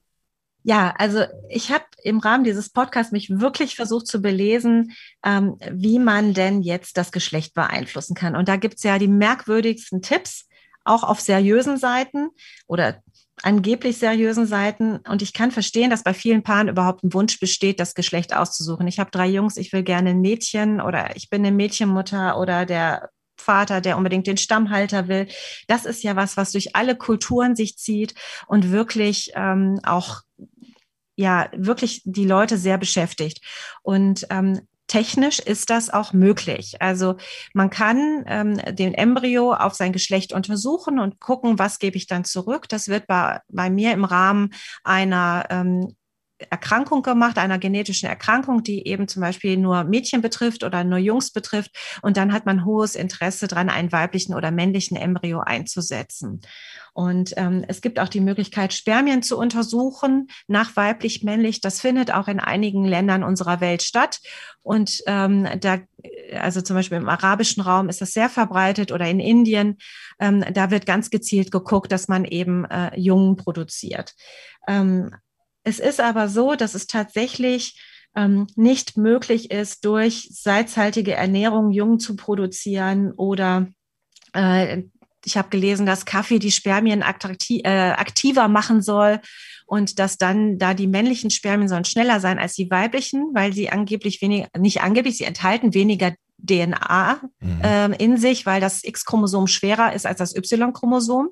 Ja, 0.64 0.96
also 0.98 1.26
ich 1.50 1.72
habe 1.72 1.86
im 2.04 2.20
Rahmen 2.20 2.44
dieses 2.44 2.70
Podcasts 2.70 3.12
mich 3.12 3.30
wirklich 3.30 3.76
versucht 3.76 4.08
zu 4.08 4.20
belesen, 4.20 4.94
ähm, 5.24 5.58
wie 5.72 6.00
man 6.00 6.34
denn 6.34 6.64
jetzt 6.64 6.98
das 6.98 7.12
Geschlecht 7.12 7.54
beeinflussen 7.54 8.16
kann. 8.16 8.36
Und 8.36 8.48
da 8.48 8.56
gibt's 8.56 8.82
ja 8.82 8.98
die 8.98 9.08
merkwürdigsten 9.08 10.02
Tipps 10.02 10.48
auch 10.86 11.04
auf 11.04 11.20
seriösen 11.20 11.78
Seiten 11.78 12.30
oder 12.68 13.02
angeblich 13.44 13.98
seriösen 13.98 14.48
Seiten. 14.48 14.98
Und 15.10 15.22
ich 15.22 15.34
kann 15.34 15.52
verstehen, 15.52 15.90
dass 15.90 16.04
bei 16.04 16.14
vielen 16.14 16.44
Paaren 16.44 16.70
überhaupt 16.70 17.04
ein 17.04 17.14
Wunsch 17.14 17.40
besteht, 17.40 17.80
das 17.80 17.94
Geschlecht 17.94 18.36
auszusuchen. 18.36 18.88
Ich 18.88 19.00
habe 19.00 19.12
drei 19.12 19.28
Jungs, 19.28 19.58
ich 19.58 19.74
will 19.74 19.84
gerne 19.84 20.12
ein 20.12 20.22
Mädchen 20.22 20.80
oder 20.80 21.16
ich 21.16 21.30
bin 21.30 21.46
eine 21.46 21.56
Mädchenmutter 21.56 22.40
oder 22.40 22.66
der 22.66 23.10
Vater, 23.38 23.82
der 23.82 23.98
unbedingt 23.98 24.28
den 24.28 24.38
Stammhalter 24.38 25.08
will. 25.08 25.28
Das 25.68 25.86
ist 25.86 26.04
ja 26.04 26.16
was, 26.16 26.38
was 26.38 26.54
durch 26.54 26.76
alle 26.76 26.96
Kulturen 26.96 27.56
sich 27.56 27.78
zieht 27.78 28.16
und 28.48 28.72
wirklich 28.72 29.32
ähm, 29.36 29.80
auch 29.84 30.22
ja 31.18 31.50
wirklich 31.56 32.02
die 32.06 32.26
Leute 32.26 32.58
sehr 32.58 32.78
beschäftigt. 32.78 33.42
Und 33.82 34.26
ähm, 34.30 34.62
technisch 34.88 35.40
ist 35.40 35.70
das 35.70 35.90
auch 35.90 36.14
möglich. 36.14 36.76
Also 36.82 37.16
man 37.54 37.70
kann 37.70 38.24
ähm, 38.28 38.58
den 38.76 38.94
Embryo 38.94 39.54
auf 39.54 39.74
sein 39.74 39.94
Geschlecht 39.94 40.34
untersuchen 40.34 41.00
und 41.00 41.20
gucken, 41.20 41.60
was 41.60 41.80
gebe 41.80 41.98
ich 41.98 42.08
dann 42.08 42.24
zurück. 42.24 42.70
Das 42.70 42.88
wird 42.88 43.08
bei, 43.08 43.40
bei 43.50 43.70
mir 43.70 43.94
im 43.94 44.06
Rahmen 44.06 44.54
einer 44.84 45.46
ähm, 45.50 45.96
Erkrankung 46.50 47.02
gemacht, 47.02 47.38
einer 47.38 47.58
genetischen 47.58 48.10
Erkrankung, 48.10 48.62
die 48.62 48.88
eben 48.88 49.08
zum 49.08 49.22
Beispiel 49.22 49.56
nur 49.58 49.86
Mädchen 49.86 50.22
betrifft 50.22 50.64
oder 50.64 50.84
nur 50.84 50.98
Jungs 50.98 51.32
betrifft. 51.32 51.72
Und 52.02 52.18
dann 52.18 52.34
hat 52.34 52.46
man 52.46 52.66
hohes 52.66 52.96
Interesse 52.96 53.48
daran, 53.48 53.70
einen 53.70 53.92
weiblichen 53.92 54.34
oder 54.34 54.52
männlichen 54.52 54.98
Embryo 54.98 55.40
einzusetzen. 55.40 56.42
Und 56.94 57.34
ähm, 57.38 57.66
es 57.68 57.82
gibt 57.82 58.00
auch 58.00 58.08
die 58.10 58.22
Möglichkeit, 58.22 58.74
Spermien 58.74 59.22
zu 59.22 59.38
untersuchen 59.38 60.28
nach 60.48 60.76
weiblich-männlich. 60.76 61.62
Das 61.62 61.82
findet 61.82 62.14
auch 62.14 62.28
in 62.28 62.40
einigen 62.40 62.86
Ländern 62.86 63.24
unserer 63.24 63.62
Welt 63.62 63.84
statt. 63.84 64.20
Und 64.62 65.02
ähm, 65.06 65.48
da, 65.60 65.80
also 66.40 66.62
zum 66.62 66.76
Beispiel 66.76 66.98
im 66.98 67.10
arabischen 67.10 67.64
Raum 67.64 67.90
ist 67.90 68.02
das 68.02 68.14
sehr 68.14 68.30
verbreitet 68.30 68.92
oder 68.92 69.08
in 69.10 69.20
Indien. 69.20 69.78
Ähm, 70.20 70.44
da 70.54 70.72
wird 70.72 70.86
ganz 70.86 71.10
gezielt 71.10 71.52
geguckt, 71.52 71.92
dass 71.92 72.08
man 72.08 72.26
eben 72.26 72.66
äh, 72.66 72.98
Jungen 72.98 73.36
produziert. 73.36 74.14
Ähm, 74.68 75.12
es 75.66 75.80
ist 75.80 76.00
aber 76.00 76.30
so, 76.30 76.56
dass 76.56 76.76
es 76.76 76.88
tatsächlich 76.88 77.82
ähm, 78.16 78.48
nicht 78.56 78.96
möglich 78.98 79.52
ist, 79.52 79.84
durch 79.84 80.30
salzhaltige 80.32 81.14
Ernährung 81.14 81.72
Jungen 81.72 82.00
zu 82.00 82.16
produzieren 82.16 83.12
oder 83.12 83.68
äh, 84.34 84.84
ich 85.26 85.38
habe 85.38 85.50
gelesen, 85.50 85.88
dass 85.88 86.06
Kaffee 86.06 86.38
die 86.38 86.52
Spermien 86.52 87.02
attraktiv, 87.02 87.62
äh, 87.64 87.92
aktiver 87.92 88.48
machen 88.48 88.84
soll 88.84 89.20
und 89.66 89.98
dass 89.98 90.18
dann 90.18 90.60
da 90.60 90.76
die 90.76 90.88
männlichen 90.88 91.32
Spermien 91.32 91.68
sollen 91.68 91.84
schneller 91.84 92.20
sein 92.20 92.38
als 92.38 92.54
die 92.54 92.70
weiblichen, 92.70 93.32
weil 93.34 93.52
sie 93.52 93.70
angeblich 93.70 94.22
weniger, 94.22 94.48
nicht 94.58 94.82
angeblich, 94.82 95.18
sie 95.18 95.24
enthalten 95.24 95.74
weniger 95.74 96.14
DNA 96.38 97.22
mhm. 97.40 97.62
äh, 97.62 97.96
in 97.96 98.18
sich, 98.18 98.46
weil 98.46 98.62
das 98.62 98.84
X-Chromosom 98.84 99.48
schwerer 99.48 99.94
ist 99.94 100.06
als 100.06 100.20
das 100.20 100.36
Y-Chromosom. 100.36 101.30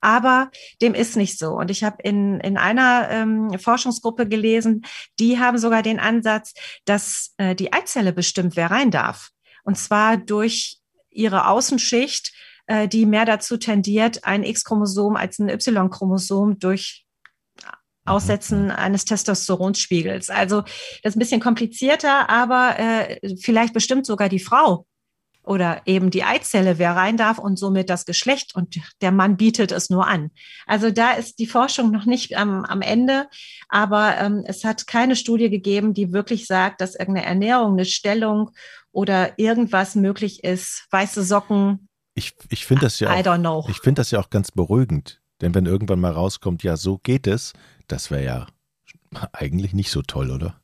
Aber 0.00 0.50
dem 0.82 0.94
ist 0.94 1.16
nicht 1.16 1.38
so. 1.38 1.52
Und 1.52 1.70
ich 1.70 1.84
habe 1.84 2.02
in, 2.02 2.40
in 2.40 2.56
einer 2.56 3.08
ähm, 3.10 3.58
Forschungsgruppe 3.58 4.28
gelesen, 4.28 4.84
die 5.18 5.38
haben 5.38 5.58
sogar 5.58 5.82
den 5.82 5.98
Ansatz, 5.98 6.54
dass 6.84 7.34
äh, 7.38 7.54
die 7.54 7.72
Eizelle 7.72 8.12
bestimmt, 8.12 8.56
wer 8.56 8.70
rein 8.70 8.90
darf. 8.90 9.30
Und 9.64 9.78
zwar 9.78 10.16
durch 10.16 10.78
ihre 11.10 11.48
Außenschicht 11.48 12.32
äh, 12.66 12.88
die 12.88 13.06
mehr 13.06 13.24
dazu 13.24 13.56
tendiert, 13.56 14.24
ein 14.24 14.42
X-Chromosom 14.42 15.16
als 15.16 15.38
ein 15.38 15.48
Y-Chromosom 15.48 16.58
durch 16.58 17.04
Aussetzen 18.06 18.70
eines 18.70 19.06
Testosteronspiegels. 19.06 20.28
Also 20.28 20.60
das 21.02 21.12
ist 21.12 21.16
ein 21.16 21.20
bisschen 21.20 21.40
komplizierter, 21.40 22.28
aber 22.28 22.78
äh, 22.78 23.36
vielleicht 23.40 23.72
bestimmt 23.72 24.04
sogar 24.04 24.28
die 24.28 24.40
Frau 24.40 24.86
oder 25.44 25.82
eben 25.86 26.10
die 26.10 26.24
Eizelle, 26.24 26.78
wer 26.78 26.96
rein 26.96 27.16
darf 27.16 27.38
und 27.38 27.58
somit 27.58 27.90
das 27.90 28.06
Geschlecht 28.06 28.54
und 28.54 28.76
der 29.00 29.12
Mann 29.12 29.36
bietet 29.36 29.72
es 29.72 29.90
nur 29.90 30.06
an. 30.06 30.30
Also 30.66 30.90
da 30.90 31.12
ist 31.12 31.38
die 31.38 31.46
Forschung 31.46 31.90
noch 31.90 32.06
nicht 32.06 32.36
am, 32.36 32.64
am 32.64 32.82
Ende, 32.82 33.28
aber 33.68 34.18
ähm, 34.18 34.42
es 34.46 34.64
hat 34.64 34.86
keine 34.86 35.16
Studie 35.16 35.50
gegeben, 35.50 35.94
die 35.94 36.12
wirklich 36.12 36.46
sagt, 36.46 36.80
dass 36.80 36.94
irgendeine 36.94 37.26
Ernährung, 37.26 37.72
eine 37.72 37.84
Stellung 37.84 38.50
oder 38.90 39.38
irgendwas 39.38 39.94
möglich 39.94 40.44
ist. 40.44 40.86
Weiße 40.90 41.22
Socken, 41.22 41.88
ich, 42.14 42.34
ich 42.48 42.64
finde 42.64 42.82
das 42.82 43.00
ja 43.00 43.10
auch, 43.10 43.68
ich 43.68 43.80
finde 43.80 44.00
das 44.00 44.10
ja 44.10 44.20
auch 44.20 44.30
ganz 44.30 44.52
beruhigend. 44.52 45.20
Denn 45.40 45.54
wenn 45.54 45.66
irgendwann 45.66 46.00
mal 46.00 46.12
rauskommt, 46.12 46.62
ja, 46.62 46.76
so 46.76 46.98
geht 46.98 47.26
es, 47.26 47.52
das 47.88 48.10
wäre 48.10 48.24
ja 48.24 48.46
eigentlich 49.32 49.74
nicht 49.74 49.90
so 49.90 50.00
toll, 50.02 50.30
oder? 50.30 50.60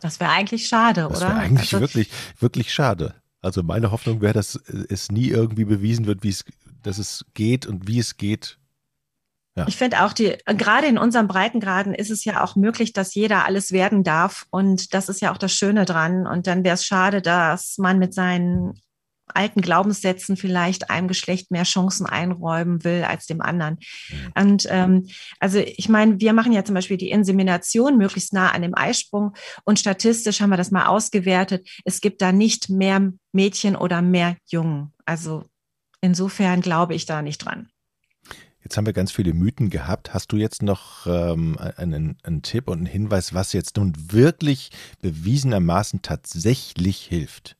Das 0.00 0.18
wäre 0.20 0.30
eigentlich 0.30 0.66
schade, 0.66 1.02
das 1.02 1.10
oder? 1.10 1.20
Das 1.20 1.28
wäre 1.28 1.40
eigentlich 1.40 1.74
also, 1.74 1.80
wirklich, 1.80 2.10
wirklich 2.38 2.72
schade. 2.72 3.14
Also 3.40 3.62
meine 3.62 3.90
Hoffnung 3.90 4.20
wäre, 4.20 4.34
dass 4.34 4.56
es 4.56 5.10
nie 5.10 5.28
irgendwie 5.28 5.64
bewiesen 5.64 6.06
wird, 6.06 6.22
wie 6.22 6.30
es, 6.30 6.44
dass 6.82 6.98
es 6.98 7.24
geht 7.34 7.66
und 7.66 7.86
wie 7.86 7.98
es 7.98 8.16
geht. 8.16 8.58
Ja. 9.56 9.66
Ich 9.66 9.76
finde 9.76 10.04
auch 10.04 10.12
die, 10.12 10.36
gerade 10.46 10.86
in 10.86 10.98
unserem 10.98 11.26
Breitengraden 11.26 11.94
ist 11.94 12.10
es 12.10 12.24
ja 12.24 12.42
auch 12.44 12.54
möglich, 12.54 12.92
dass 12.92 13.14
jeder 13.14 13.44
alles 13.44 13.72
werden 13.72 14.04
darf. 14.04 14.46
Und 14.50 14.94
das 14.94 15.08
ist 15.08 15.20
ja 15.20 15.32
auch 15.32 15.38
das 15.38 15.52
Schöne 15.52 15.84
dran. 15.84 16.26
Und 16.26 16.46
dann 16.46 16.64
wäre 16.64 16.74
es 16.74 16.86
schade, 16.86 17.22
dass 17.22 17.76
man 17.78 17.98
mit 17.98 18.14
seinen 18.14 18.80
alten 19.34 19.60
Glaubenssätzen 19.60 20.36
vielleicht 20.36 20.90
einem 20.90 21.08
Geschlecht 21.08 21.50
mehr 21.50 21.64
Chancen 21.64 22.06
einräumen 22.06 22.84
will 22.84 23.04
als 23.04 23.26
dem 23.26 23.40
anderen. 23.40 23.78
Mhm. 24.10 24.42
Und 24.42 24.66
ähm, 24.70 25.06
also 25.40 25.58
ich 25.58 25.88
meine, 25.88 26.20
wir 26.20 26.32
machen 26.32 26.52
ja 26.52 26.64
zum 26.64 26.74
Beispiel 26.74 26.96
die 26.96 27.10
Insemination 27.10 27.96
möglichst 27.96 28.32
nah 28.32 28.50
an 28.50 28.62
dem 28.62 28.76
Eisprung 28.76 29.34
und 29.64 29.78
statistisch 29.78 30.40
haben 30.40 30.50
wir 30.50 30.56
das 30.56 30.70
mal 30.70 30.86
ausgewertet. 30.86 31.68
Es 31.84 32.00
gibt 32.00 32.22
da 32.22 32.32
nicht 32.32 32.68
mehr 32.68 33.12
Mädchen 33.32 33.76
oder 33.76 34.02
mehr 34.02 34.36
Jungen. 34.46 34.92
Also 35.04 35.44
insofern 36.00 36.60
glaube 36.60 36.94
ich 36.94 37.06
da 37.06 37.22
nicht 37.22 37.38
dran. 37.38 37.68
Jetzt 38.68 38.76
haben 38.76 38.86
wir 38.86 38.92
ganz 38.92 39.12
viele 39.12 39.32
Mythen 39.32 39.70
gehabt. 39.70 40.12
Hast 40.12 40.30
du 40.32 40.36
jetzt 40.36 40.62
noch 40.62 41.06
ähm, 41.06 41.56
einen, 41.58 42.18
einen 42.22 42.42
Tipp 42.42 42.68
und 42.68 42.78
einen 42.78 42.86
Hinweis, 42.86 43.32
was 43.32 43.54
jetzt 43.54 43.78
nun 43.78 43.94
wirklich 44.12 44.70
bewiesenermaßen 45.00 46.02
tatsächlich 46.02 46.98
hilft? 46.98 47.56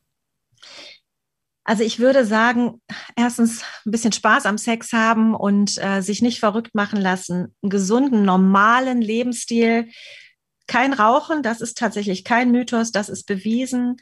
Also 1.69 1.83
ich 1.83 1.99
würde 1.99 2.25
sagen, 2.25 2.81
erstens 3.15 3.63
ein 3.85 3.91
bisschen 3.91 4.13
Spaß 4.13 4.47
am 4.47 4.57
Sex 4.57 4.95
haben 4.95 5.35
und 5.35 5.77
äh, 5.77 6.01
sich 6.01 6.23
nicht 6.23 6.41
verrückt 6.41 6.75
machen 6.75 6.99
lassen, 6.99 7.55
einen 7.63 7.69
gesunden, 7.69 8.23
normalen 8.23 9.03
Lebensstil, 9.03 9.91
kein 10.67 10.95
Rauchen, 10.95 11.43
das 11.43 11.61
ist 11.61 11.77
tatsächlich 11.77 12.25
kein 12.25 12.53
Mythos, 12.53 12.91
das 12.91 13.11
ist 13.11 13.25
bewiesen. 13.25 13.97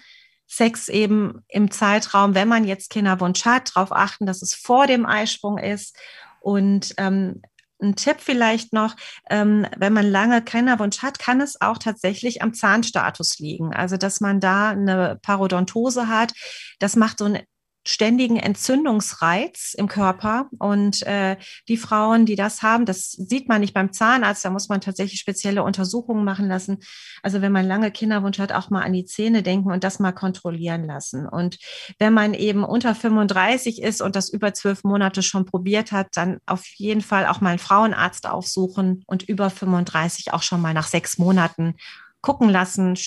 Sex 0.46 0.88
eben 0.88 1.42
im 1.48 1.72
Zeitraum, 1.72 2.37
wenn 2.37 2.46
man 2.46 2.62
jetzt 2.62 2.88
Kinderwunsch 2.88 3.44
hat, 3.44 3.74
darauf 3.74 3.90
achten, 3.90 4.26
dass 4.26 4.42
es 4.42 4.55
vor 4.55 4.87
dem 4.87 5.05
Eisprung 5.05 5.59
ist 5.59 5.98
und 6.38 6.94
ähm, 6.98 7.42
ein 7.83 7.96
Tipp 7.96 8.18
vielleicht 8.20 8.72
noch, 8.72 8.94
ähm, 9.29 9.66
wenn 9.76 9.92
man 9.92 10.07
lange 10.07 10.40
Kinderwunsch 10.40 11.02
hat, 11.02 11.18
kann 11.18 11.40
es 11.40 11.61
auch 11.61 11.79
tatsächlich 11.79 12.42
am 12.42 12.55
Zahnstatus 12.55 13.40
liegen. 13.40 13.74
Also, 13.74 13.96
dass 13.96 14.20
man 14.20 14.38
da 14.38 14.70
eine 14.70 15.18
Parodontose 15.20 16.07
hat. 16.07 16.33
Das 16.79 16.94
macht 16.94 17.18
so 17.18 17.24
ein 17.24 17.42
ständigen 17.87 18.37
Entzündungsreiz 18.37 19.75
im 19.77 19.88
Körper. 19.88 20.49
Und 20.59 21.03
äh, 21.07 21.37
die 21.68 21.77
Frauen, 21.77 22.27
die 22.27 22.35
das 22.35 22.62
haben, 22.62 22.85
das 22.85 23.12
sieht 23.12 23.49
man 23.49 23.61
nicht 23.61 23.75
beim 23.75 23.92
Zahnarzt, 23.92 24.44
da 24.44 24.51
muss 24.51 24.68
man 24.68 24.81
tatsächlich 24.81 25.20
spezielle 25.20 25.62
Untersuchungen 25.62 26.25
machen 26.25 26.49
lassen. 26.49 26.79
Also 27.22 27.40
wenn 27.40 27.53
man 27.53 27.66
lange 27.66 27.90
Kinderwunsch 27.90 28.38
hat, 28.38 28.53
auch 28.53 28.70
mal 28.70 28.83
an 28.83 28.92
die 28.92 29.05
Zähne 29.05 29.42
denken 29.42 29.70
und 29.70 29.85
das 29.85 30.01
mal 30.01 30.12
kontrollieren 30.12 30.85
lassen. 30.85 31.27
Und 31.27 31.59
wenn 31.99 32.12
man 32.12 32.35
eben 32.35 32.64
unter 32.64 32.94
35 32.94 33.81
ist 33.83 34.03
und 34.03 34.16
das 34.16 34.29
über 34.29 34.53
zwölf 34.53 34.83
Monate 34.83 35.22
schon 35.22 35.46
probiert 35.46 35.92
hat, 35.92 36.09
dann 36.14 36.38
auf 36.46 36.66
jeden 36.77 37.03
Fall 37.03 37.27
auch 37.27 37.40
mal 37.40 37.51
einen 37.51 37.59
Frauenarzt 37.59 38.27
aufsuchen 38.29 39.05
und 39.07 39.22
über 39.22 39.49
35 39.49 40.33
auch 40.33 40.42
schon 40.42 40.61
mal 40.61 40.75
nach 40.75 40.88
sechs 40.88 41.18
Monaten 41.18 41.77
gucken 42.20 42.49
lassen. 42.49 42.99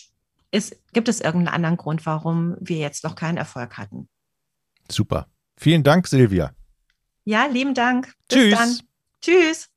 Ist, 0.52 0.78
gibt 0.94 1.10
es 1.10 1.20
irgendeinen 1.22 1.54
anderen 1.54 1.78
Grund, 1.78 2.06
warum 2.06 2.56
wir 2.60 2.78
jetzt 2.78 3.04
noch 3.04 3.16
keinen 3.16 3.38
Erfolg 3.38 3.78
hatten? 3.78 4.08
Super. 4.92 5.28
Vielen 5.58 5.84
Dank, 5.84 6.08
Silvia. 6.08 6.54
Ja, 7.26 7.46
lieben 7.46 7.74
Dank. 7.74 8.14
Bis 8.28 8.38
Tschüss. 8.38 8.58
Dann. 8.58 8.80
Tschüss. 9.22 9.70